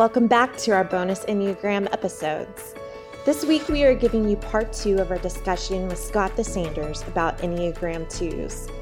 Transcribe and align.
Welcome 0.00 0.28
back 0.28 0.56
to 0.56 0.70
our 0.70 0.82
bonus 0.82 1.26
Enneagram 1.26 1.84
episodes. 1.92 2.74
This 3.26 3.44
week 3.44 3.68
we 3.68 3.84
are 3.84 3.94
giving 3.94 4.26
you 4.26 4.34
part 4.34 4.72
two 4.72 4.96
of 4.96 5.10
our 5.10 5.18
discussion 5.18 5.88
with 5.88 5.98
Scott 5.98 6.34
DeSanders 6.36 7.06
about 7.06 7.36
Enneagram 7.40 8.06
2s. 8.06 8.72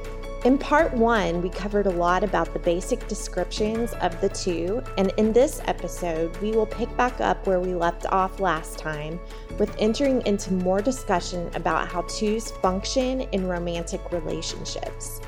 In 0.45 0.59
part 0.59 0.95
one, 0.95 1.43
we 1.43 1.51
covered 1.51 1.87
a 1.89 1.91
lot 1.91 2.23
about 2.23 2.53
the 2.53 2.61
basic 2.61 3.05
descriptions 3.09 3.95
of 3.95 4.21
the 4.21 4.29
two, 4.29 4.81
and 4.97 5.13
in 5.17 5.33
this 5.33 5.61
episode, 5.65 6.37
we 6.37 6.53
will 6.53 6.67
pick 6.67 6.97
back 6.97 7.21
up 7.21 7.45
where 7.49 7.59
we 7.59 7.75
left 7.75 8.07
off 8.13 8.39
last 8.39 8.79
time 8.79 9.19
with 9.59 9.75
entering 9.81 10.25
into 10.25 10.53
more 10.53 10.81
discussion 10.81 11.51
about 11.57 11.89
how 11.89 12.03
twos 12.03 12.53
function 12.53 13.23
in 13.33 13.49
romantic 13.49 14.13
relationships. 14.13 15.21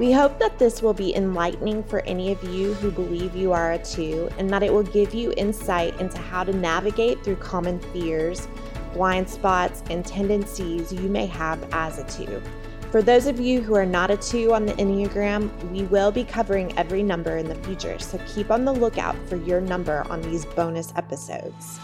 We 0.00 0.10
hope 0.10 0.40
that 0.40 0.58
this 0.58 0.82
will 0.82 0.92
be 0.92 1.14
enlightening 1.14 1.84
for 1.84 2.00
any 2.00 2.32
of 2.32 2.42
you 2.42 2.74
who 2.74 2.90
believe 2.90 3.36
you 3.36 3.52
are 3.52 3.74
a 3.74 3.78
two, 3.78 4.28
and 4.38 4.50
that 4.50 4.64
it 4.64 4.72
will 4.72 4.82
give 4.82 5.14
you 5.14 5.32
insight 5.36 6.00
into 6.00 6.18
how 6.18 6.42
to 6.42 6.52
navigate 6.52 7.22
through 7.22 7.36
common 7.36 7.78
fears, 7.92 8.48
blind 8.92 9.30
spots, 9.30 9.84
and 9.90 10.04
tendencies 10.04 10.92
you 10.92 11.08
may 11.08 11.26
have 11.26 11.64
as 11.72 11.98
a 11.98 12.04
two. 12.04 12.42
For 12.90 13.02
those 13.02 13.28
of 13.28 13.38
you 13.38 13.60
who 13.60 13.74
are 13.74 13.86
not 13.86 14.10
a 14.10 14.16
two 14.16 14.52
on 14.52 14.66
the 14.66 14.72
Enneagram, 14.74 15.48
we 15.70 15.84
will 15.84 16.10
be 16.10 16.24
covering 16.24 16.76
every 16.76 17.04
number 17.04 17.36
in 17.36 17.48
the 17.48 17.54
future, 17.56 18.00
so 18.00 18.18
keep 18.26 18.50
on 18.50 18.64
the 18.64 18.72
lookout 18.72 19.16
for 19.28 19.36
your 19.36 19.60
number 19.60 20.04
on 20.10 20.20
these 20.22 20.44
bonus 20.44 20.92
episodes. 20.96 21.78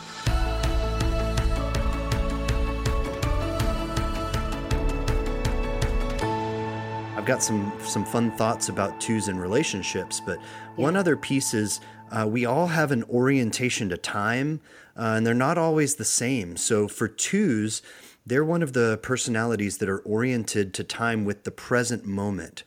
Got 7.30 7.44
some 7.44 7.72
some 7.84 8.04
fun 8.04 8.32
thoughts 8.32 8.68
about 8.68 9.00
twos 9.00 9.28
and 9.28 9.40
relationships, 9.40 10.20
but 10.20 10.36
yeah. 10.40 10.44
one 10.74 10.96
other 10.96 11.16
piece 11.16 11.54
is 11.54 11.80
uh, 12.10 12.26
we 12.26 12.44
all 12.44 12.66
have 12.66 12.90
an 12.90 13.04
orientation 13.04 13.88
to 13.88 13.96
time, 13.96 14.60
uh, 14.96 15.14
and 15.16 15.24
they're 15.24 15.32
not 15.32 15.56
always 15.56 15.94
the 15.94 16.04
same. 16.04 16.56
So 16.56 16.88
for 16.88 17.06
twos, 17.06 17.82
they're 18.26 18.44
one 18.44 18.64
of 18.64 18.72
the 18.72 18.98
personalities 19.00 19.78
that 19.78 19.88
are 19.88 20.00
oriented 20.00 20.74
to 20.74 20.82
time 20.82 21.24
with 21.24 21.44
the 21.44 21.52
present 21.52 22.04
moment. 22.04 22.64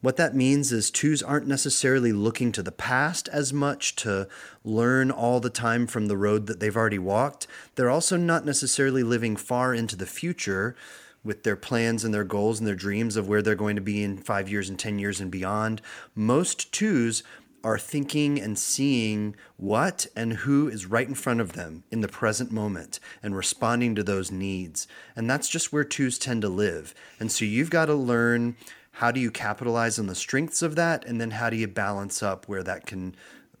What 0.00 0.16
that 0.16 0.34
means 0.34 0.72
is 0.72 0.90
twos 0.90 1.22
aren't 1.22 1.46
necessarily 1.46 2.12
looking 2.12 2.50
to 2.52 2.64
the 2.64 2.72
past 2.72 3.28
as 3.28 3.52
much 3.52 3.94
to 3.96 4.26
learn 4.64 5.12
all 5.12 5.38
the 5.38 5.50
time 5.50 5.86
from 5.86 6.06
the 6.06 6.16
road 6.16 6.48
that 6.48 6.58
they've 6.58 6.76
already 6.76 6.98
walked. 6.98 7.46
They're 7.76 7.90
also 7.90 8.16
not 8.16 8.44
necessarily 8.44 9.04
living 9.04 9.36
far 9.36 9.72
into 9.72 9.94
the 9.94 10.06
future 10.06 10.74
with 11.22 11.42
their 11.42 11.56
plans 11.56 12.04
and 12.04 12.14
their 12.14 12.24
goals 12.24 12.58
and 12.58 12.66
their 12.66 12.74
dreams 12.74 13.16
of 13.16 13.28
where 13.28 13.42
they're 13.42 13.54
going 13.54 13.76
to 13.76 13.82
be 13.82 14.02
in 14.02 14.16
five 14.16 14.48
years 14.48 14.68
and 14.68 14.78
10 14.78 14.98
years 14.98 15.20
and 15.20 15.30
beyond. 15.30 15.82
Most 16.14 16.72
twos 16.72 17.22
are 17.62 17.78
thinking 17.78 18.40
and 18.40 18.58
seeing 18.58 19.36
what 19.56 20.06
and 20.16 20.32
who 20.32 20.68
is 20.68 20.86
right 20.86 21.06
in 21.06 21.14
front 21.14 21.40
of 21.40 21.52
them 21.52 21.84
in 21.90 22.00
the 22.00 22.08
present 22.08 22.50
moment 22.50 22.98
and 23.22 23.36
responding 23.36 23.94
to 23.94 24.02
those 24.02 24.30
needs. 24.30 24.86
And 25.14 25.28
that's 25.28 25.48
just 25.48 25.72
where 25.72 25.84
twos 25.84 26.18
tend 26.18 26.42
to 26.42 26.48
live. 26.48 26.94
And 27.18 27.30
so 27.30 27.44
you've 27.44 27.70
got 27.70 27.86
to 27.86 27.94
learn 27.94 28.56
how 28.92 29.10
do 29.10 29.20
you 29.20 29.30
capitalize 29.30 29.98
on 29.98 30.06
the 30.06 30.14
strengths 30.14 30.62
of 30.62 30.74
that 30.76 31.04
and 31.04 31.20
then 31.20 31.32
how 31.32 31.50
do 31.50 31.56
you 31.56 31.68
balance 31.68 32.22
up 32.22 32.48
where 32.48 32.62
that 32.62 32.86
can 32.86 33.14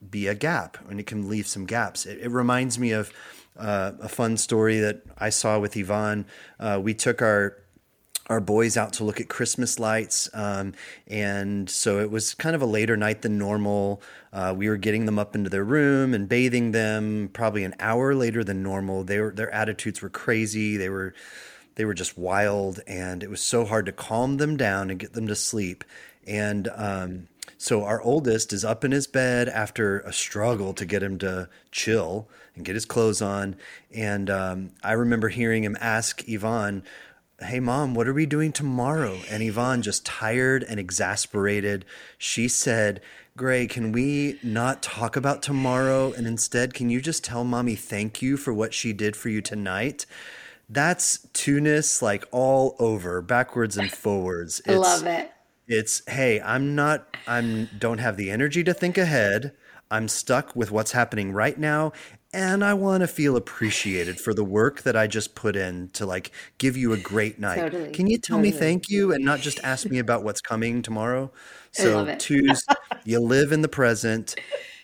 be 0.08 0.26
a 0.26 0.34
gap 0.34 0.78
and 0.88 0.98
it 0.98 1.06
can 1.06 1.28
leave 1.28 1.46
some 1.46 1.66
gaps. 1.66 2.06
It, 2.06 2.20
it 2.20 2.30
reminds 2.30 2.78
me 2.78 2.92
of 2.92 3.12
uh, 3.58 3.92
a 4.00 4.08
fun 4.08 4.36
story 4.36 4.80
that 4.80 5.02
I 5.18 5.30
saw 5.30 5.58
with 5.58 5.76
Yvonne. 5.76 6.26
Uh, 6.58 6.80
we 6.82 6.94
took 6.94 7.22
our 7.22 7.56
our 8.30 8.40
boys 8.40 8.76
out 8.76 8.92
to 8.94 9.04
look 9.04 9.20
at 9.20 9.28
Christmas 9.28 9.80
lights. 9.80 10.30
Um, 10.32 10.74
and 11.08 11.68
so 11.68 11.98
it 11.98 12.12
was 12.12 12.32
kind 12.32 12.54
of 12.54 12.62
a 12.62 12.66
later 12.66 12.96
night 12.96 13.22
than 13.22 13.38
normal. 13.38 14.00
Uh, 14.32 14.54
we 14.56 14.68
were 14.68 14.76
getting 14.76 15.04
them 15.04 15.18
up 15.18 15.34
into 15.34 15.50
their 15.50 15.64
room 15.64 16.14
and 16.14 16.28
bathing 16.28 16.70
them 16.70 17.28
probably 17.32 17.64
an 17.64 17.74
hour 17.80 18.14
later 18.14 18.44
than 18.44 18.62
normal. 18.62 19.02
They 19.02 19.18
were, 19.18 19.32
their 19.32 19.50
attitudes 19.52 20.00
were 20.00 20.10
crazy. 20.10 20.76
They 20.76 20.88
were, 20.88 21.12
they 21.74 21.84
were 21.84 21.92
just 21.92 22.16
wild. 22.16 22.78
And 22.86 23.24
it 23.24 23.30
was 23.30 23.40
so 23.40 23.64
hard 23.64 23.86
to 23.86 23.92
calm 23.92 24.36
them 24.36 24.56
down 24.56 24.90
and 24.90 25.00
get 25.00 25.12
them 25.12 25.26
to 25.26 25.34
sleep. 25.34 25.82
And, 26.24 26.68
um, 26.76 27.26
so 27.58 27.84
our 27.84 28.00
oldest 28.00 28.52
is 28.52 28.64
up 28.64 28.84
in 28.84 28.92
his 28.92 29.08
bed 29.08 29.48
after 29.48 30.00
a 30.00 30.12
struggle 30.12 30.72
to 30.74 30.86
get 30.86 31.02
him 31.02 31.18
to 31.18 31.48
chill 31.72 32.28
and 32.60 32.66
get 32.66 32.74
his 32.74 32.84
clothes 32.84 33.22
on. 33.22 33.56
And 33.90 34.28
um, 34.28 34.70
I 34.84 34.92
remember 34.92 35.30
hearing 35.30 35.64
him 35.64 35.78
ask 35.80 36.28
Yvonne, 36.28 36.82
hey 37.42 37.58
mom 37.58 37.94
what 37.94 38.06
are 38.06 38.12
we 38.12 38.26
doing 38.26 38.52
tomorrow? 38.52 39.18
And 39.30 39.42
yvonne 39.42 39.80
just 39.80 40.04
tired 40.04 40.62
and 40.62 40.78
exasperated 40.78 41.86
she 42.18 42.48
said 42.48 43.00
gray 43.34 43.66
can 43.66 43.92
we 43.92 44.38
not 44.42 44.82
talk 44.82 45.16
about 45.16 45.42
tomorrow? 45.42 46.12
And 46.12 46.26
instead 46.26 46.74
can 46.74 46.90
you 46.90 47.00
just 47.00 47.24
tell 47.24 47.42
mommy 47.44 47.76
thank 47.76 48.20
you 48.20 48.36
for 48.36 48.52
what 48.52 48.74
she 48.74 48.92
did 48.92 49.16
for 49.16 49.30
you 49.30 49.40
tonight? 49.40 50.04
That's 50.68 51.26
two-ness 51.32 52.02
like 52.02 52.26
all 52.30 52.76
over 52.78 53.22
backwards 53.22 53.78
and 53.78 53.90
forwards. 53.90 54.60
I 54.68 54.74
love 54.74 55.06
it. 55.06 55.32
it's 55.66 56.02
hey 56.08 56.42
i'm 56.42 56.74
not 56.74 57.16
i'm 57.26 57.70
don't 57.78 57.98
have 57.98 58.18
the 58.18 58.30
energy 58.30 58.62
to 58.64 58.74
think 58.74 58.98
ahead. 58.98 59.52
I'm 59.92 60.06
stuck 60.06 60.54
with 60.54 60.70
what's 60.70 60.92
happening 60.92 61.32
right 61.32 61.58
now 61.58 61.92
and 62.32 62.64
I 62.64 62.74
want 62.74 63.00
to 63.00 63.08
feel 63.08 63.36
appreciated 63.36 64.20
for 64.20 64.32
the 64.32 64.44
work 64.44 64.82
that 64.82 64.96
I 64.96 65.06
just 65.06 65.34
put 65.34 65.56
in 65.56 65.88
to 65.94 66.06
like 66.06 66.30
give 66.58 66.76
you 66.76 66.92
a 66.92 66.96
great 66.96 67.40
night. 67.40 67.56
Totally. 67.56 67.90
Can 67.90 68.06
you 68.06 68.18
tell 68.18 68.36
totally. 68.36 68.52
me 68.52 68.58
thank 68.58 68.88
you 68.88 69.12
and 69.12 69.24
not 69.24 69.40
just 69.40 69.58
ask 69.64 69.86
me 69.90 69.98
about 69.98 70.22
what's 70.22 70.40
coming 70.40 70.82
tomorrow? 70.82 71.30
So 71.72 72.16
twos, 72.16 72.64
you 73.04 73.20
live 73.20 73.52
in 73.52 73.62
the 73.62 73.68
present, 73.68 74.34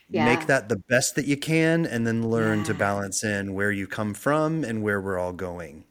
yeah. 0.08 0.24
make 0.24 0.46
that 0.46 0.68
the 0.68 0.76
best 0.88 1.16
that 1.16 1.26
you 1.26 1.36
can, 1.36 1.84
and 1.84 2.06
then 2.06 2.30
learn 2.30 2.60
yeah. 2.60 2.64
to 2.66 2.74
balance 2.74 3.24
in 3.24 3.54
where 3.54 3.72
you 3.72 3.88
come 3.88 4.14
from 4.14 4.62
and 4.62 4.84
where 4.84 5.00
we're 5.00 5.18
all 5.18 5.32
going. 5.32 5.82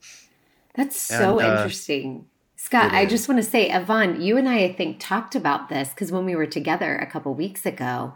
That's 0.74 0.98
so 0.98 1.40
and, 1.40 1.50
uh, 1.50 1.56
interesting. 1.58 2.28
Scott, 2.56 2.94
I 2.94 3.06
just 3.06 3.28
want 3.28 3.44
to 3.44 3.50
say, 3.50 3.70
Yvonne, 3.70 4.22
you 4.22 4.38
and 4.38 4.48
I, 4.48 4.64
I 4.64 4.74
think, 4.74 5.02
talked 5.02 5.36
about 5.36 5.68
this 5.68 5.90
because 5.90 6.14
when 6.14 6.24
we 6.24 6.34
were 6.34 6.46
together 6.46 6.96
a 6.96 7.06
couple 7.06 7.34
weeks 7.34 7.66
ago, 7.66 8.14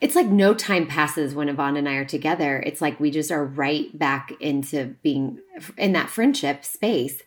it's 0.00 0.16
like 0.16 0.26
no 0.26 0.54
time 0.54 0.86
passes 0.86 1.34
when 1.34 1.48
Yvonne 1.48 1.76
and 1.76 1.88
I 1.88 1.94
are 1.94 2.04
together. 2.04 2.62
It's 2.64 2.80
like 2.80 2.98
we 2.98 3.10
just 3.10 3.30
are 3.30 3.44
right 3.44 3.96
back 3.98 4.32
into 4.40 4.96
being 5.02 5.38
in 5.76 5.92
that 5.92 6.10
friendship 6.10 6.64
space. 6.64 7.22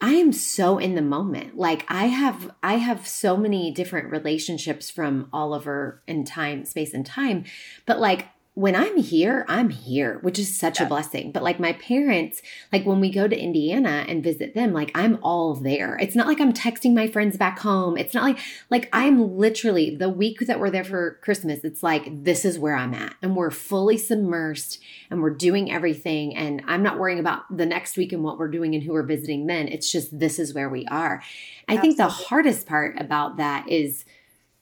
I 0.00 0.14
am 0.14 0.32
so 0.32 0.78
in 0.78 0.94
the 0.94 1.02
moment. 1.02 1.56
Like 1.56 1.84
I 1.88 2.06
have 2.06 2.50
I 2.62 2.74
have 2.74 3.06
so 3.06 3.36
many 3.36 3.70
different 3.70 4.10
relationships 4.10 4.90
from 4.90 5.28
all 5.32 5.54
over 5.54 6.02
in 6.06 6.24
time, 6.24 6.64
space 6.64 6.92
and 6.92 7.06
time, 7.06 7.44
but 7.86 8.00
like 8.00 8.26
when 8.54 8.76
I'm 8.76 8.98
here, 8.98 9.46
I'm 9.48 9.70
here, 9.70 10.18
which 10.20 10.38
is 10.38 10.54
such 10.54 10.78
yeah. 10.78 10.84
a 10.84 10.88
blessing. 10.88 11.32
But 11.32 11.42
like 11.42 11.58
my 11.58 11.72
parents, 11.72 12.42
like 12.70 12.84
when 12.84 13.00
we 13.00 13.10
go 13.10 13.26
to 13.26 13.38
Indiana 13.38 14.04
and 14.06 14.22
visit 14.22 14.54
them, 14.54 14.74
like 14.74 14.90
I'm 14.94 15.18
all 15.22 15.54
there. 15.54 15.96
It's 15.98 16.14
not 16.14 16.26
like 16.26 16.38
I'm 16.38 16.52
texting 16.52 16.92
my 16.92 17.06
friends 17.06 17.38
back 17.38 17.60
home. 17.60 17.96
It's 17.96 18.12
not 18.12 18.24
like 18.24 18.38
like 18.68 18.90
I'm 18.92 19.38
literally 19.38 19.96
the 19.96 20.10
week 20.10 20.40
that 20.40 20.60
we're 20.60 20.70
there 20.70 20.84
for 20.84 21.18
Christmas, 21.22 21.60
it's 21.64 21.82
like 21.82 22.24
this 22.24 22.44
is 22.44 22.58
where 22.58 22.76
I'm 22.76 22.92
at. 22.92 23.16
And 23.22 23.34
we're 23.34 23.50
fully 23.50 23.96
submersed 23.96 24.78
and 25.10 25.22
we're 25.22 25.30
doing 25.30 25.72
everything 25.72 26.36
and 26.36 26.62
I'm 26.66 26.82
not 26.82 26.98
worrying 26.98 27.20
about 27.20 27.56
the 27.56 27.66
next 27.66 27.96
week 27.96 28.12
and 28.12 28.22
what 28.22 28.38
we're 28.38 28.48
doing 28.48 28.74
and 28.74 28.84
who 28.84 28.92
we're 28.92 29.02
visiting 29.02 29.46
then. 29.46 29.66
It's 29.68 29.90
just 29.90 30.18
this 30.18 30.38
is 30.38 30.52
where 30.52 30.68
we 30.68 30.84
are. 30.88 31.22
I 31.68 31.74
Absolutely. 31.74 31.88
think 31.88 31.96
the 31.96 32.08
hardest 32.26 32.66
part 32.66 33.00
about 33.00 33.38
that 33.38 33.66
is 33.70 34.04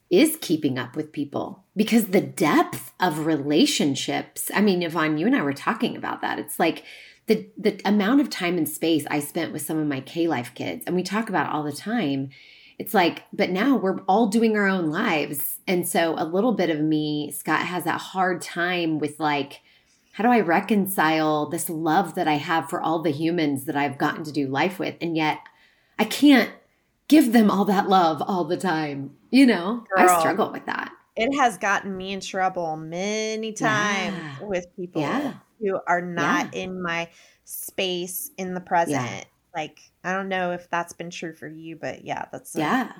is 0.09 0.37
keeping 0.39 0.77
up 0.77 0.95
with 0.95 1.11
people 1.11 1.60
because 1.75 2.07
the 2.07 2.21
depth 2.21 2.91
of 2.99 3.25
relationships. 3.25 4.51
I 4.53 4.61
mean, 4.61 4.83
Yvonne, 4.83 5.17
you 5.17 5.25
and 5.25 5.35
I 5.35 5.41
were 5.41 5.53
talking 5.53 5.95
about 5.95 6.21
that. 6.21 6.39
It's 6.39 6.59
like 6.59 6.83
the 7.27 7.49
the 7.57 7.79
amount 7.85 8.21
of 8.21 8.29
time 8.29 8.57
and 8.57 8.67
space 8.67 9.05
I 9.09 9.19
spent 9.19 9.53
with 9.53 9.61
some 9.61 9.77
of 9.77 9.87
my 9.87 10.01
K 10.01 10.27
Life 10.27 10.53
kids, 10.53 10.83
and 10.85 10.95
we 10.95 11.03
talk 11.03 11.29
about 11.29 11.47
it 11.47 11.53
all 11.53 11.63
the 11.63 11.71
time. 11.71 12.29
It's 12.81 12.95
like, 12.95 13.25
but 13.31 13.51
now 13.51 13.75
we're 13.75 13.99
all 14.07 14.25
doing 14.25 14.57
our 14.57 14.67
own 14.67 14.89
lives. 14.89 15.59
And 15.67 15.87
so 15.87 16.15
a 16.17 16.25
little 16.25 16.53
bit 16.53 16.71
of 16.71 16.79
me, 16.79 17.29
Scott, 17.29 17.61
has 17.61 17.83
that 17.83 18.01
hard 18.01 18.41
time 18.41 18.97
with 18.97 19.19
like, 19.19 19.61
how 20.13 20.23
do 20.23 20.31
I 20.31 20.39
reconcile 20.39 21.47
this 21.47 21.69
love 21.69 22.15
that 22.15 22.27
I 22.27 22.37
have 22.37 22.71
for 22.71 22.81
all 22.81 23.03
the 23.03 23.11
humans 23.11 23.65
that 23.65 23.75
I've 23.75 23.99
gotten 23.99 24.23
to 24.23 24.31
do 24.31 24.47
life 24.47 24.79
with? 24.79 24.95
And 24.99 25.15
yet 25.15 25.41
I 25.99 26.05
can't 26.05 26.49
give 27.07 27.33
them 27.33 27.51
all 27.51 27.65
that 27.65 27.87
love 27.87 28.23
all 28.25 28.45
the 28.45 28.57
time. 28.57 29.15
You 29.29 29.45
know, 29.45 29.83
Girl, 29.95 30.09
I 30.09 30.19
struggle 30.19 30.51
with 30.51 30.65
that. 30.65 30.91
It 31.21 31.35
has 31.37 31.57
gotten 31.57 31.95
me 31.95 32.13
in 32.13 32.19
trouble 32.19 32.75
many 32.77 33.53
times 33.53 34.17
yeah. 34.17 34.35
with 34.41 34.65
people 34.75 35.01
yeah. 35.01 35.33
who 35.59 35.79
are 35.87 36.01
not 36.01 36.53
yeah. 36.53 36.63
in 36.63 36.81
my 36.81 37.09
space 37.45 38.31
in 38.37 38.53
the 38.53 38.61
present. 38.61 39.25
Like, 39.55 39.79
I 40.03 40.13
don't 40.13 40.29
know 40.29 40.51
if 40.51 40.69
that's 40.69 40.93
been 40.93 41.09
true 41.09 41.33
for 41.33 41.47
you, 41.47 41.75
but 41.75 42.03
yeah, 42.03 42.25
that's 42.31 42.55
yeah. 42.55 42.91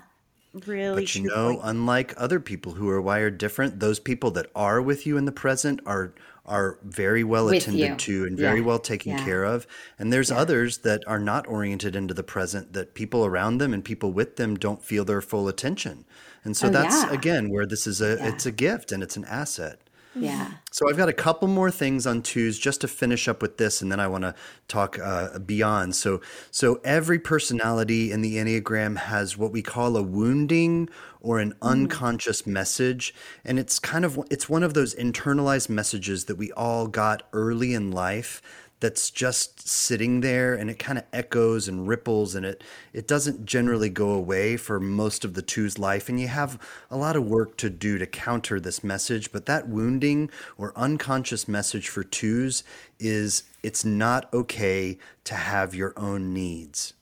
Really, 0.54 1.04
but 1.04 1.16
you 1.16 1.24
know, 1.24 1.54
point. 1.54 1.62
unlike 1.64 2.14
other 2.18 2.40
people 2.42 2.74
who 2.74 2.90
are 2.90 3.02
wired 3.02 3.38
different, 3.38 3.80
those 3.80 4.00
people 4.00 4.32
that 4.32 4.48
are 4.54 4.82
with 4.82 5.08
you 5.08 5.16
in 5.18 5.26
the 5.26 5.32
present 5.32 5.80
are 5.86 6.14
are 6.46 6.78
very 6.84 7.24
well 7.24 7.46
with 7.46 7.64
attended 7.64 7.90
you. 7.90 7.96
to 7.96 8.26
and 8.26 8.38
very 8.38 8.60
yeah. 8.60 8.66
well 8.66 8.80
taken 8.80 9.14
yeah. 9.14 9.24
care 9.24 9.44
of. 9.46 9.66
And 9.98 10.12
there's 10.12 10.30
yeah. 10.30 10.38
others 10.38 10.80
that 10.80 11.02
are 11.08 11.20
not 11.20 11.48
oriented 11.48 11.96
into 11.96 12.14
the 12.14 12.24
present 12.24 12.74
that 12.74 12.96
people 12.96 13.26
around 13.26 13.60
them 13.60 13.74
and 13.74 13.86
people 13.86 14.12
with 14.12 14.36
them 14.36 14.58
don't 14.58 14.84
feel 14.84 15.06
their 15.06 15.22
full 15.22 15.48
attention. 15.48 16.04
And 16.44 16.58
so 16.58 16.68
oh, 16.68 16.72
that's 16.72 17.04
again 17.04 17.50
where 17.50 17.66
this 17.66 17.88
is 17.88 18.02
a 18.02 18.26
it's 18.28 18.46
a 18.46 18.52
gift 18.52 18.92
and 18.92 19.02
it's 19.02 19.16
an 19.16 19.26
asset. 19.26 19.80
Yeah. 20.14 20.52
So 20.72 20.90
I've 20.90 20.98
got 20.98 21.10
a 21.10 21.14
couple 21.14 21.48
more 21.48 21.72
things 21.72 22.06
on 22.06 22.22
twos 22.22 22.60
just 22.60 22.82
to 22.82 22.88
finish 22.88 23.28
up 23.28 23.42
with 23.42 23.58
this, 23.58 23.82
and 23.82 23.92
then 23.92 24.00
I 24.00 24.08
want 24.08 24.24
to 24.24 24.36
talk 24.68 25.00
uh, 25.00 25.40
beyond. 25.40 25.96
So, 25.96 26.22
so 26.50 26.82
every 26.84 27.20
personality 27.20 28.12
in 28.12 28.22
the 28.22 28.36
Enneagram 28.36 28.98
has 28.98 29.38
what 29.38 29.52
we 29.52 29.62
call 29.62 29.96
a 29.96 30.04
wounding 30.04 30.90
or 31.22 31.40
an 31.40 31.52
mm. 31.52 31.58
unconscious 31.62 32.46
message, 32.46 33.14
and 33.46 33.58
it's 33.58 33.80
kind 33.80 34.04
of 34.04 34.20
it's 34.30 34.50
one 34.50 34.64
of 34.64 34.74
those 34.74 34.94
internalized 34.96 35.70
messages 35.70 36.26
that 36.26 36.36
we 36.36 36.52
all 36.54 36.88
got 36.88 37.24
early 37.32 37.74
in 37.74 37.92
life 37.92 38.42
that's 38.82 39.12
just 39.12 39.68
sitting 39.68 40.22
there 40.22 40.56
and 40.56 40.70
it 40.70 40.80
kind 40.80 40.98
of 40.98 41.06
echoes 41.14 41.68
and 41.68 41.88
ripples 41.88 42.36
and 42.36 42.46
it 42.46 42.64
it 42.92 43.08
doesn't 43.08 43.46
generally 43.46 43.90
go 43.90 44.10
away 44.10 44.58
for 44.58 44.80
most 44.80 45.24
of 45.24 45.36
the 45.36 45.42
two's 45.42 45.80
life 45.80 46.10
and 46.10 46.20
you 46.20 46.28
have 46.28 46.60
a 46.90 46.98
lot 46.98 47.16
of 47.16 47.24
work 47.24 47.56
to 47.56 47.70
do 47.70 47.98
to 47.98 48.06
counter 48.06 48.60
this 48.60 48.84
message 48.84 49.32
but 49.32 49.46
that 49.46 49.70
wounding 49.70 50.30
or 50.58 50.74
unconscious 50.76 51.48
message 51.48 51.88
for 51.88 52.04
twos 52.04 52.64
is 53.00 53.44
it's 53.64 53.86
not 53.86 54.32
okay 54.34 54.98
to 55.24 55.36
have 55.36 55.74
your 55.74 55.94
own 55.96 56.34
needs 56.34 56.94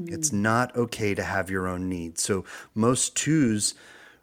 mm. 0.00 0.12
it's 0.12 0.32
not 0.32 0.74
okay 0.74 1.14
to 1.14 1.22
have 1.22 1.50
your 1.50 1.68
own 1.68 1.88
needs 1.88 2.22
so 2.22 2.44
most 2.74 3.14
twos 3.14 3.74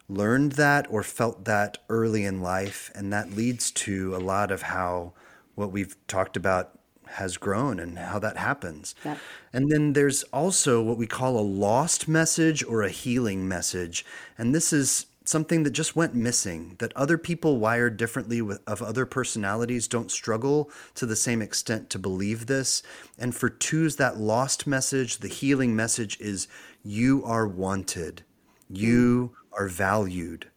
learned 0.08 0.52
that 0.52 0.86
or 0.90 1.02
felt 1.02 1.44
that 1.44 1.78
early 1.88 2.24
in 2.24 2.40
life 2.40 2.90
and 2.94 3.12
that 3.12 3.30
leads 3.32 3.70
to 3.70 4.16
a 4.16 4.18
lot 4.18 4.50
of 4.50 4.62
how 4.62 5.12
what 5.54 5.70
we've 5.70 5.96
talked 6.06 6.36
about 6.36 6.77
has 7.12 7.36
grown 7.36 7.78
and 7.78 7.98
how 7.98 8.18
that 8.18 8.36
happens. 8.36 8.94
Yep. 9.04 9.18
And 9.52 9.70
then 9.70 9.92
there's 9.92 10.22
also 10.24 10.82
what 10.82 10.98
we 10.98 11.06
call 11.06 11.38
a 11.38 11.40
lost 11.40 12.08
message 12.08 12.64
or 12.64 12.82
a 12.82 12.90
healing 12.90 13.48
message. 13.48 14.04
And 14.36 14.54
this 14.54 14.72
is 14.72 15.06
something 15.28 15.62
that 15.62 15.70
just 15.70 15.94
went 15.94 16.14
missing 16.14 16.74
that 16.78 16.92
other 16.96 17.18
people 17.18 17.58
wired 17.58 17.96
differently 17.96 18.40
with, 18.40 18.60
of 18.66 18.82
other 18.82 19.04
personalities 19.04 19.86
don't 19.86 20.10
struggle 20.10 20.70
to 20.94 21.04
the 21.04 21.16
same 21.16 21.42
extent 21.42 21.90
to 21.90 21.98
believe 21.98 22.46
this 22.46 22.82
and 23.18 23.34
for 23.34 23.50
twos 23.50 23.96
that 23.96 24.16
lost 24.16 24.66
message 24.66 25.18
the 25.18 25.28
healing 25.28 25.76
message 25.76 26.18
is 26.18 26.48
you 26.82 27.22
are 27.24 27.46
wanted 27.46 28.22
you 28.70 29.28
mm. 29.28 29.58
are 29.58 29.68
valued 29.68 30.48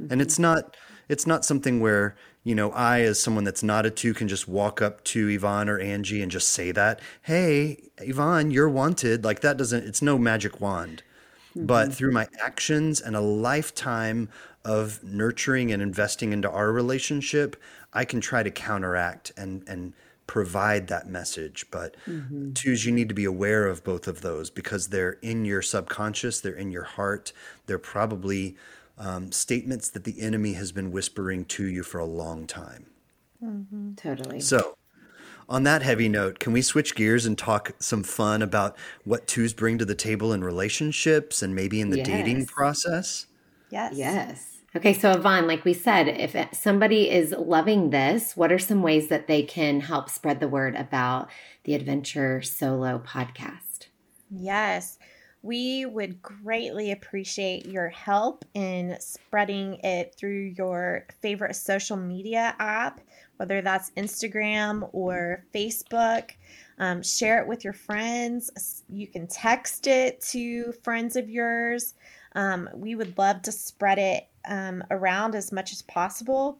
mm-hmm. 0.00 0.12
and 0.12 0.22
it's 0.22 0.38
not 0.38 0.76
it's 1.08 1.26
not 1.26 1.44
something 1.44 1.80
where 1.80 2.14
you 2.44 2.54
know, 2.54 2.72
I, 2.72 3.02
as 3.02 3.22
someone 3.22 3.44
that's 3.44 3.62
not 3.62 3.86
a 3.86 3.90
two, 3.90 4.14
can 4.14 4.28
just 4.28 4.48
walk 4.48 4.82
up 4.82 5.04
to 5.04 5.28
Yvonne 5.28 5.68
or 5.68 5.78
Angie 5.78 6.22
and 6.22 6.30
just 6.30 6.48
say 6.48 6.72
that, 6.72 7.00
hey, 7.22 7.90
Yvonne, 7.98 8.50
you're 8.50 8.68
wanted. 8.68 9.24
Like 9.24 9.40
that 9.40 9.56
doesn't, 9.56 9.84
it's 9.84 10.02
no 10.02 10.18
magic 10.18 10.60
wand. 10.60 11.02
Mm-hmm. 11.50 11.66
But 11.66 11.94
through 11.94 12.12
my 12.12 12.28
actions 12.42 13.00
and 13.00 13.14
a 13.14 13.20
lifetime 13.20 14.28
of 14.64 15.02
nurturing 15.04 15.72
and 15.72 15.82
investing 15.82 16.32
into 16.32 16.50
our 16.50 16.72
relationship, 16.72 17.56
I 17.92 18.04
can 18.04 18.20
try 18.20 18.42
to 18.42 18.50
counteract 18.50 19.32
and, 19.36 19.62
and, 19.68 19.92
provide 20.28 20.88
that 20.88 21.06
message. 21.06 21.66
But 21.70 21.94
mm-hmm. 22.06 22.52
twos, 22.54 22.86
you 22.86 22.92
need 22.92 23.10
to 23.10 23.14
be 23.14 23.26
aware 23.26 23.66
of 23.66 23.84
both 23.84 24.08
of 24.08 24.22
those 24.22 24.48
because 24.48 24.88
they're 24.88 25.18
in 25.20 25.44
your 25.44 25.60
subconscious, 25.60 26.40
they're 26.40 26.54
in 26.54 26.70
your 26.70 26.84
heart, 26.84 27.34
they're 27.66 27.78
probably 27.78 28.56
um, 28.98 29.32
statements 29.32 29.88
that 29.90 30.04
the 30.04 30.20
enemy 30.20 30.54
has 30.54 30.72
been 30.72 30.92
whispering 30.92 31.44
to 31.46 31.64
you 31.64 31.82
for 31.82 31.98
a 31.98 32.04
long 32.04 32.46
time. 32.46 32.86
Mm-hmm. 33.42 33.94
Totally. 33.94 34.40
So, 34.40 34.76
on 35.48 35.64
that 35.64 35.82
heavy 35.82 36.08
note, 36.08 36.38
can 36.38 36.52
we 36.52 36.62
switch 36.62 36.94
gears 36.94 37.26
and 37.26 37.36
talk 37.36 37.72
some 37.78 38.02
fun 38.02 38.42
about 38.42 38.76
what 39.04 39.26
twos 39.26 39.52
bring 39.52 39.78
to 39.78 39.84
the 39.84 39.94
table 39.94 40.32
in 40.32 40.44
relationships 40.44 41.42
and 41.42 41.54
maybe 41.54 41.80
in 41.80 41.90
the 41.90 41.98
yes. 41.98 42.06
dating 42.06 42.46
process? 42.46 43.26
Yes. 43.70 43.94
Yes. 43.96 44.48
Okay, 44.74 44.94
so 44.94 45.10
Yvonne, 45.10 45.46
like 45.46 45.66
we 45.66 45.74
said, 45.74 46.08
if 46.08 46.34
somebody 46.54 47.10
is 47.10 47.34
loving 47.36 47.90
this, 47.90 48.34
what 48.34 48.50
are 48.50 48.58
some 48.58 48.82
ways 48.82 49.08
that 49.08 49.26
they 49.26 49.42
can 49.42 49.80
help 49.80 50.08
spread 50.08 50.40
the 50.40 50.48
word 50.48 50.74
about 50.76 51.28
the 51.64 51.74
Adventure 51.74 52.40
Solo 52.40 52.98
podcast? 52.98 53.88
Yes 54.30 54.98
we 55.42 55.86
would 55.86 56.22
greatly 56.22 56.92
appreciate 56.92 57.66
your 57.66 57.88
help 57.88 58.44
in 58.54 58.96
spreading 59.00 59.74
it 59.82 60.14
through 60.16 60.54
your 60.56 61.06
favorite 61.20 61.56
social 61.56 61.96
media 61.96 62.54
app, 62.60 63.00
whether 63.38 63.60
that's 63.60 63.90
Instagram 63.92 64.88
or 64.92 65.44
Facebook. 65.52 66.30
Um, 66.78 67.02
share 67.02 67.40
it 67.42 67.48
with 67.48 67.64
your 67.64 67.72
friends. 67.72 68.84
You 68.88 69.06
can 69.08 69.26
text 69.26 69.88
it 69.88 70.20
to 70.30 70.72
friends 70.84 71.16
of 71.16 71.28
yours. 71.28 71.94
Um, 72.34 72.68
we 72.74 72.94
would 72.94 73.18
love 73.18 73.42
to 73.42 73.52
spread 73.52 73.98
it 73.98 74.28
um, 74.48 74.82
around 74.90 75.34
as 75.34 75.52
much 75.52 75.72
as 75.72 75.82
possible. 75.82 76.58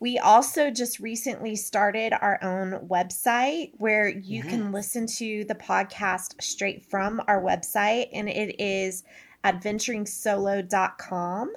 We 0.00 0.18
also 0.18 0.70
just 0.70 1.00
recently 1.00 1.56
started 1.56 2.12
our 2.12 2.38
own 2.42 2.86
website 2.88 3.72
where 3.78 4.08
you 4.08 4.44
yes. 4.44 4.46
can 4.46 4.70
listen 4.70 5.08
to 5.18 5.44
the 5.44 5.56
podcast 5.56 6.40
straight 6.40 6.88
from 6.88 7.20
our 7.26 7.42
website, 7.42 8.08
and 8.12 8.28
it 8.28 8.60
is 8.60 9.02
adventuringsolo.com. 9.44 11.52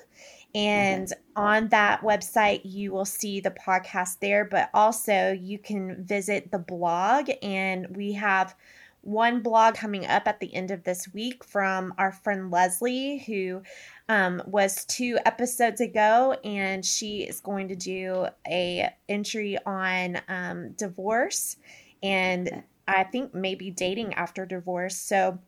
And 0.53 1.11
okay. 1.11 1.21
on 1.35 1.69
that 1.69 2.01
website, 2.01 2.61
you 2.63 2.91
will 2.91 3.05
see 3.05 3.39
the 3.39 3.51
podcast 3.51 4.19
there, 4.19 4.43
but 4.43 4.69
also 4.73 5.31
you 5.31 5.59
can 5.59 6.03
visit 6.03 6.51
the 6.51 6.59
blog, 6.59 7.29
and 7.41 7.95
we 7.95 8.13
have 8.13 8.55
one 9.01 9.41
blog 9.41 9.75
coming 9.75 10.05
up 10.05 10.27
at 10.27 10.39
the 10.39 10.53
end 10.53 10.71
of 10.71 10.83
this 10.83 11.11
week 11.13 11.43
from 11.43 11.93
our 11.97 12.11
friend 12.11 12.51
Leslie, 12.51 13.23
who 13.25 13.61
um, 14.07 14.41
was 14.45 14.85
two 14.85 15.17
episodes 15.25 15.81
ago, 15.81 16.37
and 16.43 16.85
she 16.85 17.23
is 17.23 17.41
going 17.41 17.67
to 17.69 17.75
do 17.75 18.27
a 18.47 18.93
entry 19.09 19.57
on 19.65 20.21
um, 20.27 20.71
divorce 20.73 21.57
and 22.03 22.63
I 22.87 23.03
think 23.03 23.33
maybe 23.33 23.69
dating 23.69 24.13
after 24.15 24.45
divorce. 24.45 24.97
So 24.97 25.39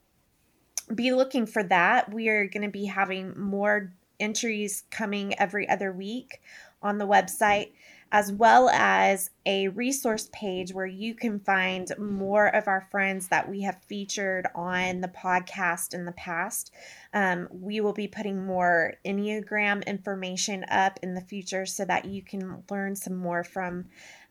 be 0.93 1.13
looking 1.13 1.45
for 1.45 1.63
that. 1.63 2.13
We 2.13 2.29
are 2.29 2.47
going 2.47 2.63
to 2.63 2.69
be 2.69 2.85
having 2.85 3.39
more 3.39 3.93
entries 4.19 4.83
coming 4.91 5.37
every 5.39 5.67
other 5.67 5.91
week 5.91 6.41
on 6.81 6.97
the 6.97 7.07
website 7.07 7.71
as 8.13 8.31
well 8.31 8.69
as 8.69 9.31
a 9.47 9.69
resource 9.69 10.29
page 10.31 10.71
where 10.71 10.85
you 10.85 11.15
can 11.15 11.39
find 11.39 11.91
more 11.97 12.45
of 12.45 12.67
our 12.67 12.87
friends 12.91 13.27
that 13.27 13.49
we 13.49 13.63
have 13.63 13.83
featured 13.87 14.45
on 14.53 15.01
the 15.01 15.07
podcast 15.07 15.95
in 15.95 16.05
the 16.05 16.11
past. 16.11 16.71
Um, 17.11 17.47
we 17.51 17.81
will 17.81 17.91
be 17.91 18.07
putting 18.07 18.45
more 18.45 18.93
Enneagram 19.03 19.83
information 19.87 20.63
up 20.69 20.99
in 21.01 21.15
the 21.15 21.21
future 21.21 21.65
so 21.65 21.85
that 21.85 22.05
you 22.05 22.21
can 22.21 22.63
learn 22.69 22.95
some 22.95 23.15
more 23.15 23.43
from 23.43 23.85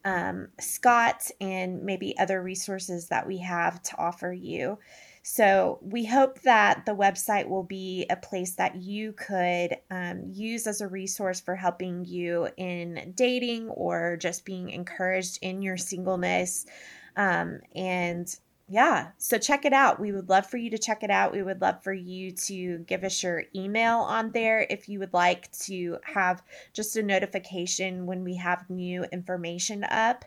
um, 0.05 0.47
Scott 0.61 1.29
and 1.41 1.83
maybe 1.83 2.17
other 2.19 2.41
resources 2.41 3.09
that 3.09 3.27
we 3.27 3.39
have 3.39 3.83
to 3.83 3.99
offer 3.99 4.33
you. 4.33 4.79
So 5.23 5.79
we 5.81 6.05
hope 6.05 6.41
that 6.43 6.85
the 6.85 6.97
website 6.97 7.49
will 7.49 7.63
be 7.63 8.07
a 8.11 8.17
place 8.17 8.55
that 8.57 8.77
you 8.77 9.13
could 9.13 9.77
um, 9.91 10.25
use 10.33 10.67
as 10.67 10.81
a 10.81 10.89
resource 10.89 11.41
for 11.41 11.55
helping 11.55 12.05
you 12.05 12.49
in 12.57 13.13
dating 13.17 13.69
or 13.69 14.17
just 14.17 14.45
being 14.45 14.71
encouraged 14.71 15.39
in 15.41 15.63
your 15.63 15.77
singleness. 15.77 16.67
Um, 17.17 17.61
and 17.75 18.35
yeah, 18.69 19.11
so 19.19 19.39
check 19.39 19.65
it 19.65 19.73
out. 19.73 20.01
We 20.01 20.13
would 20.13 20.29
love 20.29 20.47
for 20.47 20.57
you 20.57 20.71
to 20.71 20.79
check 20.79 21.03
it 21.03 21.11
out. 21.11 21.33
We 21.33 21.43
would 21.43 21.61
love 21.61 21.83
for 21.85 21.93
you 21.93 22.33
to 22.33 22.79
give 22.79 23.05
us 23.05 23.23
your 23.23 23.45
email 23.55 23.99
on 23.99 24.33
there 24.33 24.67
if 24.71 24.89
you 24.89 24.99
would 24.99 25.13
like 25.13 25.53
to 25.61 25.99
have 26.05 26.43
just 26.73 26.97
a 26.97 27.03
notification 27.03 28.07
when 28.07 28.25
we 28.25 28.37
have 28.37 28.69
new 28.71 29.05
information 29.13 29.85
up 29.85 30.25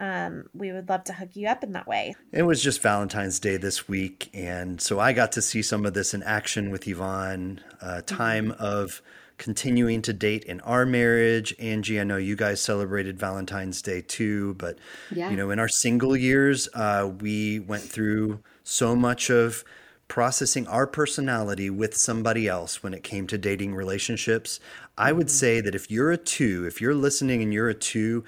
um, 0.00 0.48
we 0.54 0.72
would 0.72 0.88
love 0.88 1.04
to 1.04 1.12
hook 1.12 1.30
you 1.34 1.48
up 1.48 1.62
in 1.62 1.72
that 1.72 1.86
way. 1.86 2.14
It 2.32 2.42
was 2.42 2.62
just 2.62 2.82
Valentine's 2.82 3.38
Day 3.38 3.56
this 3.56 3.88
week, 3.88 4.30
and 4.34 4.80
so 4.80 5.00
I 5.00 5.12
got 5.12 5.32
to 5.32 5.42
see 5.42 5.62
some 5.62 5.86
of 5.86 5.94
this 5.94 6.14
in 6.14 6.22
action 6.22 6.70
with 6.70 6.86
Yvonne. 6.86 7.60
Uh, 7.80 8.00
time 8.02 8.48
mm-hmm. 8.48 8.62
of 8.62 9.02
continuing 9.38 10.02
to 10.02 10.12
date 10.12 10.44
in 10.44 10.60
our 10.62 10.86
marriage. 10.86 11.54
Angie, 11.58 12.00
I 12.00 12.04
know 12.04 12.16
you 12.16 12.36
guys 12.36 12.60
celebrated 12.60 13.18
Valentine's 13.18 13.82
Day 13.82 14.00
too, 14.00 14.54
but 14.54 14.78
yeah. 15.14 15.30
you 15.30 15.36
know, 15.36 15.50
in 15.50 15.58
our 15.58 15.68
single 15.68 16.16
years, 16.16 16.68
uh, 16.74 17.10
we 17.20 17.60
went 17.60 17.82
through 17.82 18.40
so 18.64 18.96
much 18.96 19.30
of 19.30 19.64
processing 20.08 20.66
our 20.68 20.86
personality 20.86 21.68
with 21.68 21.96
somebody 21.96 22.46
else 22.46 22.82
when 22.82 22.94
it 22.94 23.02
came 23.02 23.26
to 23.26 23.36
dating 23.36 23.74
relationships. 23.74 24.60
I 24.96 25.12
would 25.12 25.26
mm-hmm. 25.26 25.34
say 25.34 25.60
that 25.60 25.74
if 25.74 25.90
you're 25.90 26.12
a 26.12 26.16
two, 26.16 26.64
if 26.66 26.80
you're 26.80 26.94
listening 26.94 27.42
and 27.42 27.52
you're 27.52 27.68
a 27.68 27.74
two, 27.74 28.24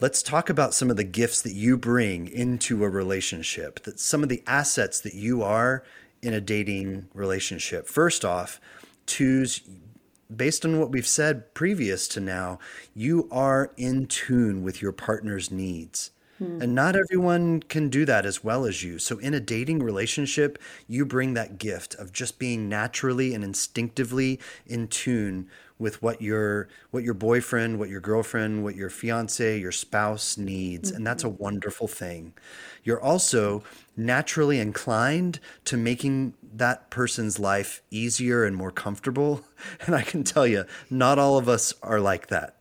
let's 0.00 0.22
talk 0.22 0.48
about 0.48 0.74
some 0.74 0.90
of 0.90 0.96
the 0.96 1.04
gifts 1.04 1.42
that 1.42 1.54
you 1.54 1.76
bring 1.76 2.28
into 2.28 2.84
a 2.84 2.88
relationship, 2.88 3.82
that 3.82 3.98
some 3.98 4.22
of 4.22 4.28
the 4.28 4.42
assets 4.46 5.00
that 5.00 5.14
you 5.14 5.42
are 5.42 5.82
in 6.22 6.32
a 6.32 6.40
dating 6.40 7.08
relationship. 7.14 7.86
First 7.86 8.24
off, 8.24 8.60
twos, 9.06 9.60
based 10.34 10.64
on 10.64 10.78
what 10.78 10.90
we've 10.90 11.06
said 11.06 11.52
previous 11.54 12.06
to 12.08 12.20
now, 12.20 12.58
you 12.94 13.28
are 13.32 13.72
in 13.76 14.06
tune 14.06 14.62
with 14.62 14.80
your 14.80 14.92
partner's 14.92 15.50
needs. 15.50 16.10
Hmm. 16.38 16.62
And 16.62 16.74
not 16.74 16.94
everyone 16.94 17.60
can 17.60 17.88
do 17.88 18.04
that 18.04 18.24
as 18.24 18.44
well 18.44 18.64
as 18.64 18.82
you. 18.84 18.98
So, 18.98 19.18
in 19.18 19.34
a 19.34 19.40
dating 19.40 19.82
relationship, 19.82 20.58
you 20.86 21.04
bring 21.04 21.34
that 21.34 21.58
gift 21.58 21.94
of 21.96 22.12
just 22.12 22.38
being 22.38 22.68
naturally 22.68 23.34
and 23.34 23.42
instinctively 23.42 24.38
in 24.66 24.88
tune 24.88 25.48
with 25.78 26.02
what 26.02 26.20
your 26.20 26.68
what 26.90 27.02
your 27.02 27.14
boyfriend, 27.14 27.78
what 27.78 27.88
your 27.88 28.00
girlfriend, 28.00 28.64
what 28.64 28.76
your 28.76 28.90
fiance, 28.90 29.58
your 29.58 29.72
spouse 29.72 30.36
needs, 30.36 30.90
and 30.90 31.06
that's 31.06 31.24
a 31.24 31.28
mm-hmm. 31.28 31.42
wonderful 31.42 31.88
thing. 31.88 32.34
You're 32.84 33.00
also 33.00 33.62
naturally 33.96 34.60
inclined 34.60 35.40
to 35.64 35.76
making 35.76 36.34
that 36.54 36.90
person's 36.90 37.38
life 37.38 37.82
easier 37.90 38.44
and 38.44 38.56
more 38.56 38.70
comfortable, 38.70 39.44
and 39.86 39.94
I 39.94 40.02
can 40.02 40.24
tell 40.24 40.46
you, 40.46 40.64
not 40.90 41.18
all 41.18 41.38
of 41.38 41.48
us 41.48 41.74
are 41.82 42.00
like 42.00 42.28
that. 42.28 42.54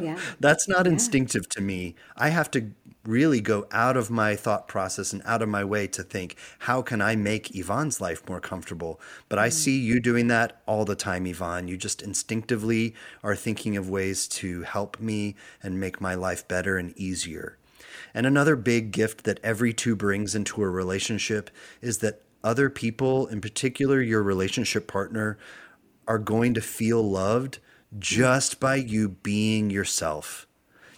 Yeah. 0.00 0.18
that's 0.40 0.68
not 0.68 0.86
yeah. 0.86 0.92
instinctive 0.92 1.48
to 1.50 1.60
me. 1.60 1.94
I 2.16 2.30
have 2.30 2.50
to 2.52 2.70
really 3.08 3.40
go 3.40 3.66
out 3.72 3.96
of 3.96 4.10
my 4.10 4.36
thought 4.36 4.68
process 4.68 5.14
and 5.14 5.22
out 5.24 5.40
of 5.40 5.48
my 5.48 5.64
way 5.64 5.86
to 5.86 6.02
think, 6.02 6.36
how 6.60 6.82
can 6.82 7.00
I 7.00 7.16
make 7.16 7.56
Yvonne's 7.56 8.02
life 8.02 8.28
more 8.28 8.38
comfortable? 8.38 9.00
But 9.30 9.38
I 9.38 9.48
see 9.48 9.80
you 9.80 9.98
doing 9.98 10.28
that 10.28 10.60
all 10.66 10.84
the 10.84 10.94
time, 10.94 11.26
Yvonne. 11.26 11.68
You 11.68 11.78
just 11.78 12.02
instinctively 12.02 12.94
are 13.24 13.34
thinking 13.34 13.78
of 13.78 13.88
ways 13.88 14.28
to 14.28 14.62
help 14.62 15.00
me 15.00 15.36
and 15.62 15.80
make 15.80 16.02
my 16.02 16.14
life 16.14 16.46
better 16.46 16.76
and 16.76 16.96
easier. 16.98 17.56
And 18.12 18.26
another 18.26 18.56
big 18.56 18.92
gift 18.92 19.24
that 19.24 19.40
every 19.42 19.72
two 19.72 19.96
brings 19.96 20.34
into 20.34 20.62
a 20.62 20.68
relationship 20.68 21.50
is 21.80 21.98
that 21.98 22.22
other 22.44 22.68
people, 22.68 23.26
in 23.26 23.40
particular 23.40 24.02
your 24.02 24.22
relationship 24.22 24.86
partner, 24.86 25.38
are 26.06 26.18
going 26.18 26.52
to 26.54 26.60
feel 26.60 27.02
loved 27.02 27.58
just 27.98 28.60
by 28.60 28.74
you 28.74 29.08
being 29.08 29.70
yourself. 29.70 30.46